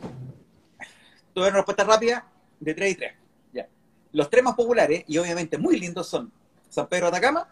[1.33, 2.27] Tuve una respuesta rápida
[2.61, 3.13] de 3 y 3.
[3.53, 3.69] Ya.
[4.13, 6.33] Los tres más populares, y obviamente muy lindos, son
[6.69, 7.49] San Pedro de Atacama,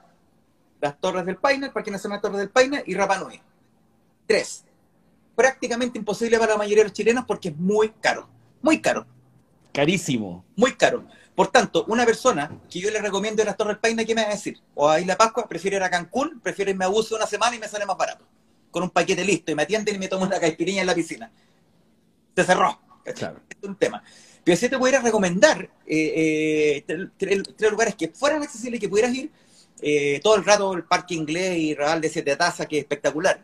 [0.81, 3.41] las Torres del Paine, el Parque Nacional Torres del Paine y Rapa Nui.
[4.27, 4.65] Tres.
[5.35, 8.29] Prácticamente imposible para la mayoría de los chilenos porque es muy caro.
[8.63, 9.07] Muy caro.
[9.73, 10.45] Carísimo.
[10.57, 11.05] Muy caro.
[11.35, 14.29] Por tanto, una persona que yo le recomiendo a las Torres Paine, ¿qué me va
[14.29, 14.61] a decir?
[14.75, 17.59] O a Isla Pascua, prefiero ir a Cancún, prefiero irme a Buzo una semana y
[17.59, 18.27] me sale más barato.
[18.71, 21.31] Con un paquete listo y me atienden y me tomo una caipirinha en la piscina.
[22.37, 22.79] Se cerró.
[23.05, 23.41] Claro.
[23.49, 24.03] Es un tema.
[24.45, 29.15] Pero si te pudiera recomendar eh, eh, tres, lugares que fueran accesibles y que pudieras
[29.15, 29.31] ir,
[29.83, 33.41] eh, todo el rato el Parque Inglés y Real de Siete Tazas, que es espectacular.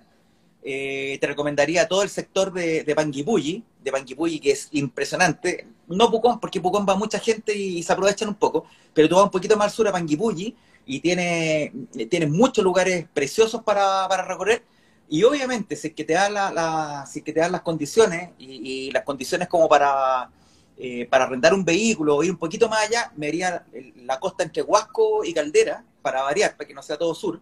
[0.62, 5.66] te recomendaría todo el sector de, de Panguipulli, de Panguipulli, que es impresionante.
[5.88, 9.24] No Pucón, porque Pucón va mucha gente y, se aprovechan un poco, pero tú vas
[9.24, 11.72] un poquito más al sur a Panguipulli y tiene,
[12.10, 14.62] tiene muchos lugares preciosos para, para recorrer.
[15.08, 19.04] Y obviamente, si es que te dan, la, si que te las condiciones y, las
[19.04, 20.30] condiciones como para,
[20.76, 23.64] eh, para arrendar un vehículo o ir un poquito más allá, me iría
[24.04, 27.40] la costa entre Huasco y Caldera, para variar, para que no sea todo sur.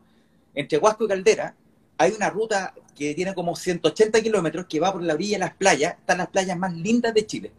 [0.55, 1.55] Entre Huasco y Caldera
[1.99, 5.55] hay una ruta que tiene como 180 kilómetros que va por la orilla de las
[5.55, 5.95] playas.
[5.99, 7.53] Están las playas más lindas de Chile.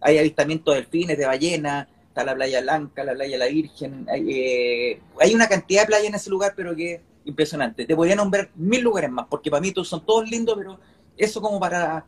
[0.00, 4.06] Hay avistamientos de delfines, de ballenas, está la playa Blanca, la playa La Virgen.
[4.14, 7.84] Eh, hay una cantidad de playas en ese lugar, pero que impresionante.
[7.84, 10.78] Te podría nombrar mil lugares más, porque para mí todos son todos lindos, pero
[11.16, 12.04] eso como para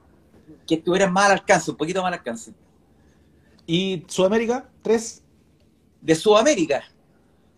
[0.66, 2.52] que estuvieran más al alcance, un poquito más al alcance.
[3.66, 4.68] ¿Y Sudamérica?
[4.82, 5.22] ¿Tres?
[6.00, 6.84] De Sudamérica.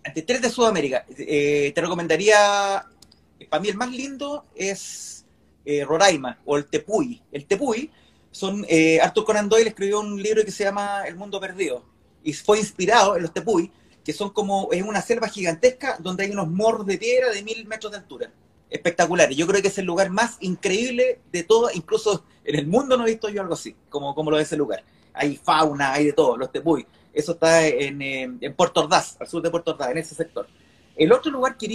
[0.05, 1.07] Ante tres de Sudamérica.
[1.17, 2.85] Eh, te recomendaría,
[3.49, 5.25] para mí el más lindo es
[5.65, 7.23] eh, Roraima o el Tepuy.
[7.33, 7.91] El Tepuy
[8.31, 11.85] son, eh, Arthur Conan Doyle escribió un libro que se llama El Mundo Perdido
[12.23, 13.71] y fue inspirado en los Tepuy
[14.05, 17.67] que son como, es una selva gigantesca donde hay unos morros de piedra de mil
[17.67, 18.31] metros de altura.
[18.71, 19.37] Espectaculares.
[19.37, 23.07] Yo creo que es el lugar más increíble de todo, incluso en el mundo no
[23.07, 24.85] he visto yo algo así, como, como lo de ese lugar.
[25.13, 26.87] Hay fauna, hay de todo, los tepuy.
[27.13, 30.49] Eso está en, en Puerto Ordaz, al sur de Puerto Ordaz, en ese sector.
[30.97, 31.69] El otro lugar que,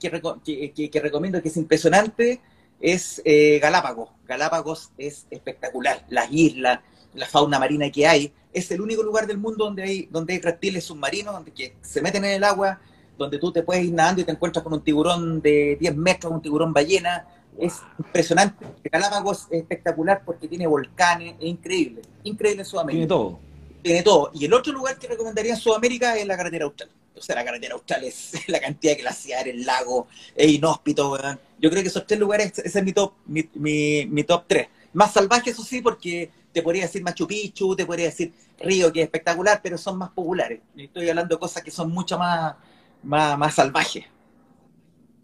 [0.00, 2.40] que, que, recomiendo, que es impresionante,
[2.80, 4.10] es eh, Galápagos.
[4.26, 6.04] Galápagos es espectacular.
[6.08, 6.80] Las islas,
[7.14, 10.40] la fauna marina que hay es el único lugar del mundo donde hay, donde hay
[10.40, 12.80] reptiles submarinos, donde que se meten en el agua,
[13.18, 16.32] donde tú te puedes ir nadando y te encuentras con un tiburón de 10 metros,
[16.32, 17.26] un tiburón ballena.
[17.58, 18.64] Es impresionante.
[18.90, 22.02] Galápagos es espectacular porque tiene volcanes, es increíble.
[22.22, 22.98] Increíble en Sudamérica.
[22.98, 23.38] Tiene todo.
[23.82, 24.30] Tiene todo.
[24.34, 26.90] Y el otro lugar que recomendaría en Sudamérica es la carretera austral.
[27.16, 31.16] O sea, la carretera austral es la cantidad de glaciares, el lago, es inhóspito.
[31.58, 34.68] Yo creo que esos tres lugares, ese es mi top, mi, mi, mi top tres.
[34.92, 39.00] Más salvaje, eso sí, porque te podría decir Machu Picchu, te podría decir Río, que
[39.00, 40.60] es espectacular, pero son más populares.
[40.76, 42.54] Estoy hablando de cosas que son mucho más,
[43.02, 44.04] más, salvajes.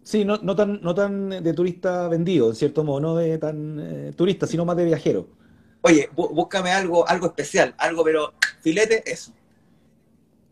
[0.03, 3.79] Sí, no, no, tan, no tan de turista vendido, en cierto modo, no de tan
[3.79, 5.27] eh, turista, sino más de viajero.
[5.81, 9.31] Oye, búscame algo, algo especial, algo, pero filete, eso.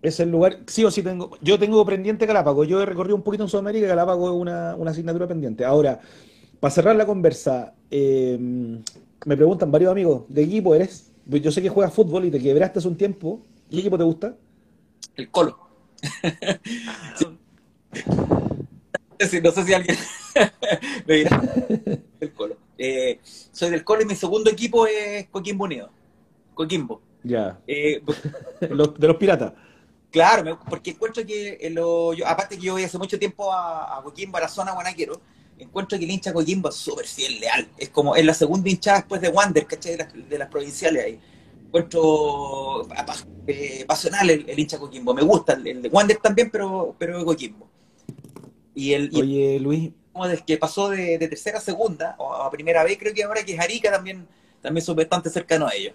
[0.01, 1.31] Es el lugar, sí o sí tengo.
[1.41, 2.67] Yo tengo pendiente Galápagos.
[2.67, 5.65] Yo he recorrido un poquito en Sudamérica y Galápagos es una, una asignatura pendiente.
[5.65, 5.99] Ahora,
[6.59, 8.37] para cerrar la conversa, eh,
[9.25, 11.08] me preguntan varios amigos, ¿de equipo eres?
[11.29, 13.41] Pues yo sé que juegas fútbol y te quebraste hace un tiempo.
[13.69, 14.35] ¿Qué equipo te gusta?
[15.15, 15.57] El Colo.
[19.43, 19.97] no sé si alguien
[21.05, 21.41] me dirá.
[22.19, 22.57] El Colo.
[22.77, 25.91] Eh, soy del Colo y mi segundo equipo es Coquimbo Unido.
[26.55, 27.01] Coquimbo.
[27.23, 27.59] Ya.
[27.67, 28.01] Eh,
[28.61, 29.53] de los piratas.
[30.09, 34.37] Claro, porque encuentro que, lo, aparte que yo voy hace mucho tiempo a, a Coquimbo,
[34.37, 35.21] a la zona Guanaquero,
[35.59, 37.67] encuentro que el hincha Coquimbo es súper fiel, leal.
[37.77, 39.97] Es como en la segunda hinchada después de Wander, ¿cachai?
[39.97, 41.19] De las, provinciales ahí.
[41.65, 42.87] Encuentro
[43.45, 45.13] eh, pasional el, hincha Coquimbo.
[45.13, 47.67] Me gusta el, de Wander también, pero, pero Coquimbo.
[48.73, 49.91] Y el, Oye, Luis.
[50.11, 53.53] Como que pasó de, tercera a segunda, o a primera vez, creo que ahora que
[53.53, 54.27] es Arica también,
[54.61, 55.93] también son bastante cercano a ellos.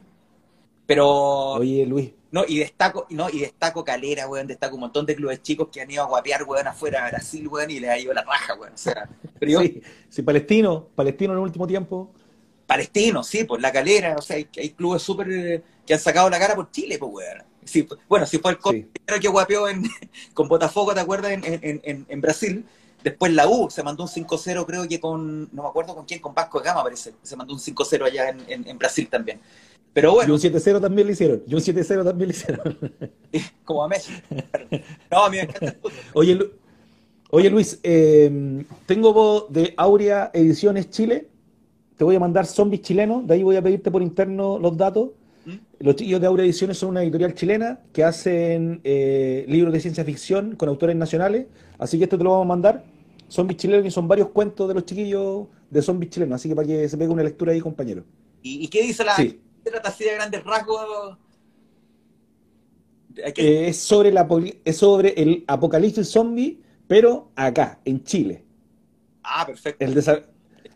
[0.87, 1.09] Pero.
[1.55, 2.13] Oye, Luis.
[2.35, 5.81] No, y destaco, no, y destaco Calera, weón, destaco un montón de clubes chicos que
[5.81, 8.55] han ido a guapear, weón, afuera de Brasil, weón, y les ha ido la raja,
[8.55, 8.75] weón.
[8.75, 9.09] O sea,
[9.39, 12.13] pero sí, sí, Palestino, Palestino en el último tiempo.
[12.67, 16.41] Palestino, sí, pues la calera, o sea, hay, hay clubes súper que han sacado la
[16.41, 17.45] cara por Chile, pues, weón.
[17.65, 18.91] Sí, bueno, si fue el sí.
[19.21, 19.85] que guapeó en,
[20.35, 21.31] con Botafogo, ¿te acuerdas?
[21.31, 22.67] En, en, en, Brasil.
[23.05, 26.21] Después la U se mandó un 5-0, creo que con, no me acuerdo con quién,
[26.21, 27.15] con Vasco de Gama, parece.
[27.23, 29.41] Se mandó un 5-0 allá en, Brasil también.
[29.95, 30.29] Pero bueno.
[30.29, 31.43] Y un 7-0 también le hicieron.
[31.47, 32.79] Y un 7-0 también le hicieron.
[33.65, 34.13] Como a Messi.
[35.11, 35.77] No, a mí me encanta el
[36.13, 36.39] Oye,
[37.31, 41.29] Oye Luis, eh, tengo de Aurea Ediciones Chile.
[41.97, 43.27] Te voy a mandar zombies chilenos.
[43.27, 45.11] De ahí voy a pedirte por interno los datos.
[45.47, 45.53] ¿Mm?
[45.79, 50.05] Los chicos de Aurea Ediciones son una editorial chilena que hacen eh, libros de ciencia
[50.05, 51.47] ficción con autores nacionales.
[51.79, 52.85] Así que esto te lo vamos a mandar.
[53.29, 56.35] Zombies chilenos y son varios cuentos de los chiquillos de zombies chilenos.
[56.35, 58.03] Así que para que se pegue una lectura ahí, compañero.
[58.43, 59.17] ¿Y, qué dice la,
[59.71, 61.19] trata así de grandes rasgos?
[63.17, 64.29] Eh, es, sobre la,
[64.65, 68.45] es sobre el apocalipsis zombie, pero acá, en Chile.
[69.23, 69.85] Ah, perfecto.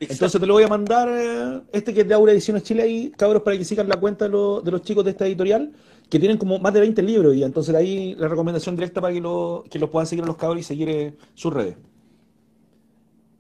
[0.01, 3.11] Entonces te lo voy a mandar, eh, este que es de Aura Ediciones Chile ahí,
[3.17, 5.73] cabros, para que sigan la cuenta de, los chicos de esta editorial,
[6.09, 9.21] que tienen como más de 20 libros y entonces ahí la recomendación directa para que,
[9.21, 11.77] lo, que los puedan seguir a los cabros y seguir eh, sus redes.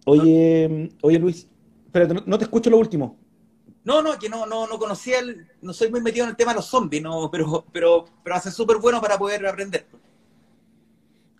[0.04, 1.46] Oye, oye Luis,
[1.86, 3.16] espérate, no te escucho lo último.
[3.88, 6.52] No, no, que no, no, no conocía, el, no soy muy metido en el tema
[6.52, 9.86] de los zombies, no, pero, pero, pero hace súper bueno para poder aprender.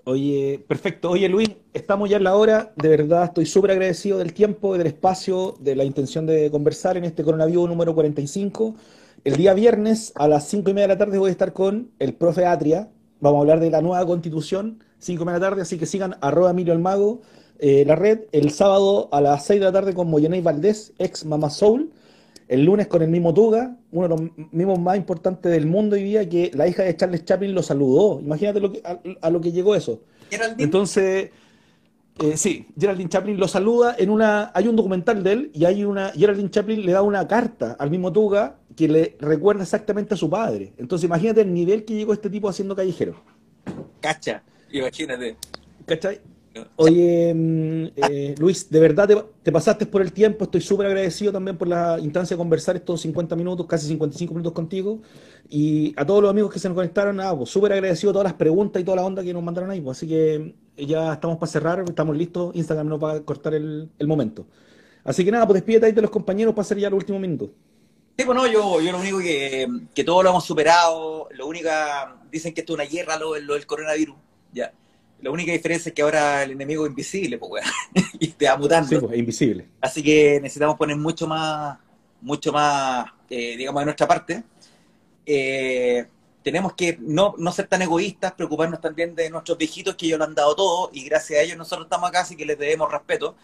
[0.04, 1.10] Oye, perfecto.
[1.10, 2.72] Oye, Luis, estamos ya en la hora.
[2.74, 7.04] De verdad, estoy súper agradecido del tiempo, del espacio, de la intención de conversar en
[7.04, 8.74] este coronavirus número 45.
[9.24, 11.90] El día viernes a las 5 y media de la tarde voy a estar con
[11.98, 12.88] el profe Atria.
[13.20, 15.84] Vamos a hablar de la nueva constitución, 5 y media de la tarde, así que
[15.84, 17.20] sigan arroba Emilio el Mago,
[17.58, 18.20] eh, la red.
[18.32, 21.92] El sábado a las 6 de la tarde con Moyenay Valdés, ex Mama Soul.
[22.48, 26.02] El lunes con el mismo Tuga, uno de los mismos más importantes del mundo hoy
[26.02, 28.20] día, que la hija de Charles Chaplin lo saludó.
[28.20, 28.82] Imagínate lo que,
[29.20, 30.00] a, lo que llegó eso.
[30.56, 31.30] Entonces,
[32.20, 34.50] eh, sí, Geraldine Chaplin lo saluda en una.
[34.54, 36.10] Hay un documental de él y hay una.
[36.10, 40.30] Geraldine Chaplin le da una carta al mismo Tuga que le recuerda exactamente a su
[40.30, 40.72] padre.
[40.78, 43.22] Entonces, imagínate el nivel que llegó este tipo haciendo callejero.
[44.00, 45.36] Cacha, imagínate.
[45.84, 46.20] ¿Cachai?
[46.76, 51.56] Oye, mm, eh, Luis, de verdad te, pasaste por el tiempo, estoy súper agradecido también
[51.56, 55.00] por la instancia de conversar estos 50 minutos, casi 55 minutos contigo.
[55.48, 58.34] Y a todos los amigos que se nos conectaron, nada, pues súper agradecido todas las
[58.34, 59.80] preguntas y toda la onda que nos mandaron ahí.
[59.80, 63.90] Pues, así que ya estamos para cerrar, estamos listos, Instagram no va a cortar el,
[64.06, 64.46] momento.
[65.04, 67.50] Así que nada, pues despídete ahí de los compañeros para hacer ya el último minuto.
[68.16, 71.68] Sí, bueno, pues yo, yo lo único que, que todos lo hemos superado, lo único,
[72.30, 74.16] dicen que esto es una guerra, lo, lo del coronavirus,
[74.52, 74.72] ya.
[75.20, 77.64] La única diferencia es que ahora el enemigo es invisible, pues,
[78.20, 78.88] y te va mutando.
[78.88, 79.68] Sí, pues, es invisible.
[79.80, 81.78] Así que necesitamos poner mucho más,
[82.20, 84.44] mucho más, eh, digamos, de nuestra parte.
[85.26, 86.06] Eh,
[86.42, 90.24] tenemos que no, no, ser tan egoístas, preocuparnos también de nuestros viejitos que ellos lo
[90.24, 93.34] han dado todo y gracias a ellos nosotros estamos acá, así que les debemos respeto.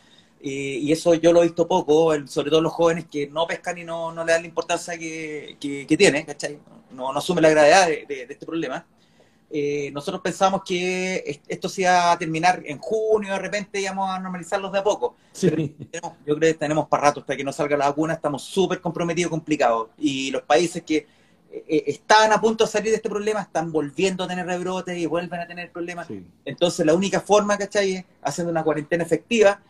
[0.41, 3.85] y eso yo lo he visto poco, sobre todo los jóvenes que no pescan y
[3.85, 6.59] no, no le dan la importancia que, que, tiene, ¿cachai?
[6.93, 8.87] No, no asumen la gravedad de, de este problema.
[9.57, 14.19] Eh, nosotros pensamos que esto se iba a terminar en junio, de repente íbamos a
[14.19, 15.15] normalizarlos de a poco.
[16.27, 19.31] yo creo que tenemos para rato hasta que no salga la vacuna, estamos súper comprometidos,
[19.31, 19.91] complicados.
[19.97, 21.07] Y los países que
[21.53, 25.07] eh, estaban a punto de salir de este problema están volviendo a tener rebrotes y
[25.07, 26.09] vuelven a tener problemas.
[26.45, 27.95] Entonces, la única forma, ¿cachai?
[27.95, 29.61] Es haciendo una cuarentena efectiva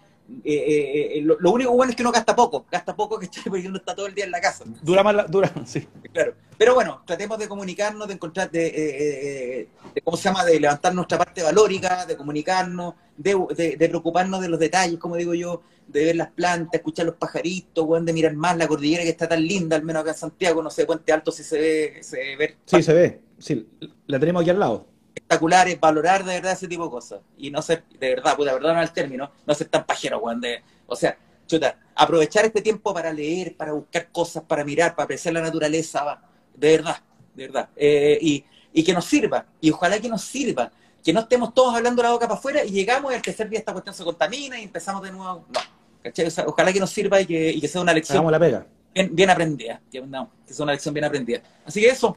[0.43, 3.77] eh, eh, lo, único bueno es que uno gasta poco, gasta poco que porque uno
[3.77, 4.65] está todo el día en la casa.
[4.83, 5.87] Dura más, la, dura, sí.
[6.13, 6.35] Claro.
[6.57, 9.69] Pero bueno, tratemos de comunicarnos, de encontrar, de,
[10.05, 10.45] ¿cómo se llama?
[10.45, 15.63] De levantar nuestra parte valórica, de comunicarnos, de, preocuparnos de los detalles, como digo yo,
[15.89, 19.43] de ver las plantas, escuchar los pajaritos, de mirar más la cordillera que está tan
[19.45, 22.57] linda, al menos acá en Santiago, no sé, Puente Alto si se ve, se ve.
[22.65, 23.69] Sí, se ve, sí,
[24.07, 27.21] la tenemos aquí al lado espectaculares, valorar de verdad ese tipo de cosas.
[27.39, 30.43] Y no ser, de verdad, puta, verdad no el término, no ser tan pajero, weón.
[30.87, 35.35] o sea, chuta, aprovechar este tiempo para leer, para buscar cosas, para mirar, para apreciar
[35.35, 36.21] la naturaleza,
[36.55, 36.97] de verdad,
[37.35, 37.69] de verdad.
[37.77, 40.71] Eh, y, y que nos sirva, y ojalá que nos sirva.
[41.03, 43.59] Que no estemos todos hablando la boca para afuera y llegamos y al tercer día
[43.59, 45.45] esta cuestión se contamina y empezamos de nuevo.
[45.51, 45.61] No,
[46.03, 46.29] ¿cachai?
[46.47, 48.67] ojalá que nos sirva y que, y que sea una lección la pega.
[48.95, 49.83] Bien, bien aprendida.
[49.93, 50.03] Que,
[50.47, 51.43] que sea una lección bien aprendida.
[51.67, 52.17] Así que eso,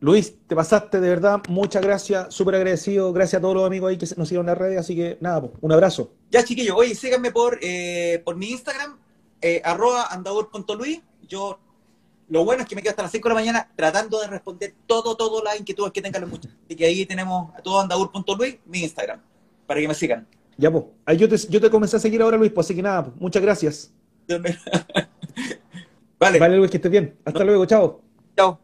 [0.00, 3.98] Luis, te pasaste de verdad, muchas gracias, súper agradecido, gracias a todos los amigos ahí
[3.98, 6.12] que nos siguen en las redes, así que nada, un abrazo.
[6.30, 8.96] Ya chiquillos, oye, síganme por, eh, por mi Instagram,
[9.42, 11.58] eh, arroba andador.luis, yo,
[12.28, 14.72] lo bueno es que me quedo hasta las 5 de la mañana tratando de responder
[14.86, 18.58] todo, todo las inquietudes que tengan los muchachos, así que ahí tenemos a todo andador.luis,
[18.66, 19.20] mi Instagram,
[19.66, 20.28] para que me sigan.
[20.56, 22.82] Ya, pues, ahí yo te, yo te comencé a seguir ahora, Luis, pues así que
[22.82, 23.92] nada, pues, muchas gracias.
[26.20, 26.38] vale.
[26.38, 27.16] Vale, Luis, que estés bien.
[27.24, 28.00] Hasta luego, chao.
[28.36, 28.60] Chao.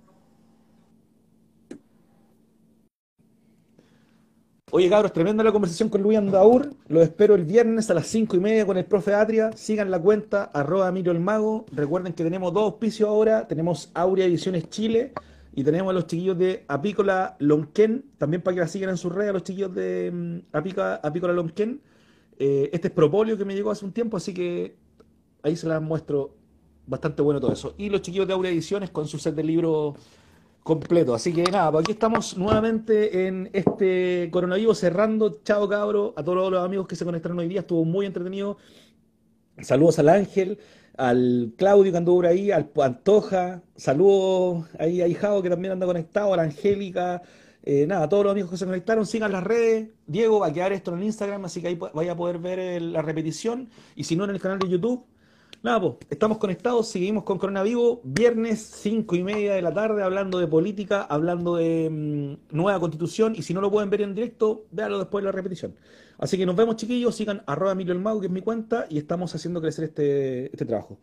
[4.77, 6.68] Oye, cabros, tremenda la conversación con Luis Andaur.
[6.89, 9.53] Lo espero el viernes a las cinco y media con el profe Atria.
[9.53, 11.64] Sigan la cuenta, arroba Emilio el Mago.
[11.70, 13.47] Recuerden que tenemos dos auspicios ahora.
[13.47, 15.12] Tenemos Aurea Ediciones Chile
[15.53, 18.05] y tenemos a los chiquillos de Apícola Lonquén.
[18.18, 21.81] También para que la sigan en sus redes a los chiquillos de mm, Apícola Lonquén.
[22.41, 24.75] Eh, este es Propolio que me llegó hace un tiempo, así que
[25.45, 26.35] ahí se las muestro.
[26.89, 27.77] Bastante bueno todo eso.
[27.79, 29.95] Y los chiquillos de Aurea Ediciones con su set de libros
[30.64, 31.14] completo.
[31.14, 35.40] Así que nada, pues aquí estamos nuevamente en este coronavirus cerrando.
[35.44, 38.56] Chao cabro, a todos los amigos que se conectaron hoy día, estuvo muy entretenido.
[39.60, 40.58] Saludos al Ángel,
[40.96, 45.86] al Claudio que anduvo por ahí, al Pantoja, saludos ahí a Hijao que también anda
[45.86, 47.22] conectado, a la Angélica,
[47.62, 49.90] eh, nada, a todos los amigos que se conectaron, sigan las redes.
[50.06, 53.02] Diego va a quedar esto en Instagram, así que ahí vaya a poder ver la
[53.02, 53.68] repetición.
[53.94, 55.04] Y si no, en el canal de YouTube,
[55.64, 60.02] Nada, pues, estamos conectados, seguimos con Corona Vivo, viernes 5 y media de la tarde,
[60.02, 64.14] hablando de política, hablando de mm, nueva constitución, y si no lo pueden ver en
[64.14, 65.74] directo, véanlo después de la repetición.
[66.18, 68.98] Así que nos vemos, chiquillos, sigan arroba Emilio el Mago, que es mi cuenta, y
[68.98, 70.98] estamos haciendo crecer este, este trabajo.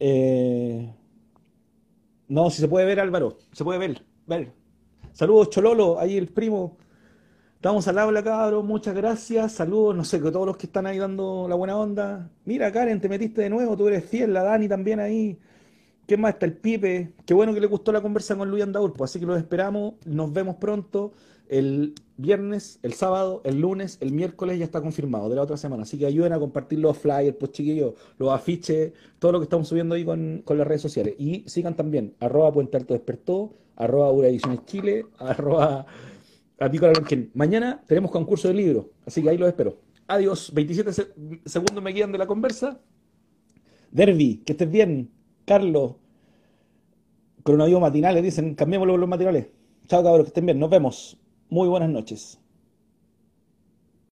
[0.00, 0.92] Eh,
[2.26, 4.50] no, si se puede ver, Álvaro, se puede ver, ver.
[5.12, 6.78] Saludos, Chololo, ahí el primo.
[7.64, 8.66] Estamos al habla, cabrón.
[8.66, 9.52] Muchas gracias.
[9.52, 12.30] Saludos, no sé, que todos los que están ahí dando la buena onda.
[12.44, 13.74] Mira, Karen, te metiste de nuevo.
[13.74, 14.34] Tú eres fiel.
[14.34, 15.38] La Dani también ahí.
[16.06, 17.14] ¿Qué más está el Pipe?
[17.24, 19.94] Qué bueno que le gustó la conversa con Luis Andaur, pues así que los esperamos,
[20.04, 21.12] nos vemos pronto
[21.48, 25.84] el viernes, el sábado, el lunes, el miércoles ya está confirmado de la otra semana.
[25.84, 29.68] Así que ayuden a compartir los flyers, pues chiquillos, los afiches, todo lo que estamos
[29.68, 31.14] subiendo ahí con, las redes sociales.
[31.18, 35.86] Y sigan también, arroba Puente Alto Despertó, arroba Ura Ediciones Chile, arroba
[36.64, 36.92] Apícola
[37.34, 39.78] Mañana tenemos concurso de libro, así que ahí los espero.
[40.06, 40.92] Adiós, 27
[41.44, 42.80] segundos me quedan de la conversa.
[43.90, 45.10] Derby, que estés bien.
[45.46, 45.96] Carlos,
[47.42, 49.46] coronavirus matinales, dicen, cambiémoslo por los matinales.
[49.86, 51.18] Chao cabros, que estén bien, nos vemos.
[51.48, 52.40] Muy buenas noches.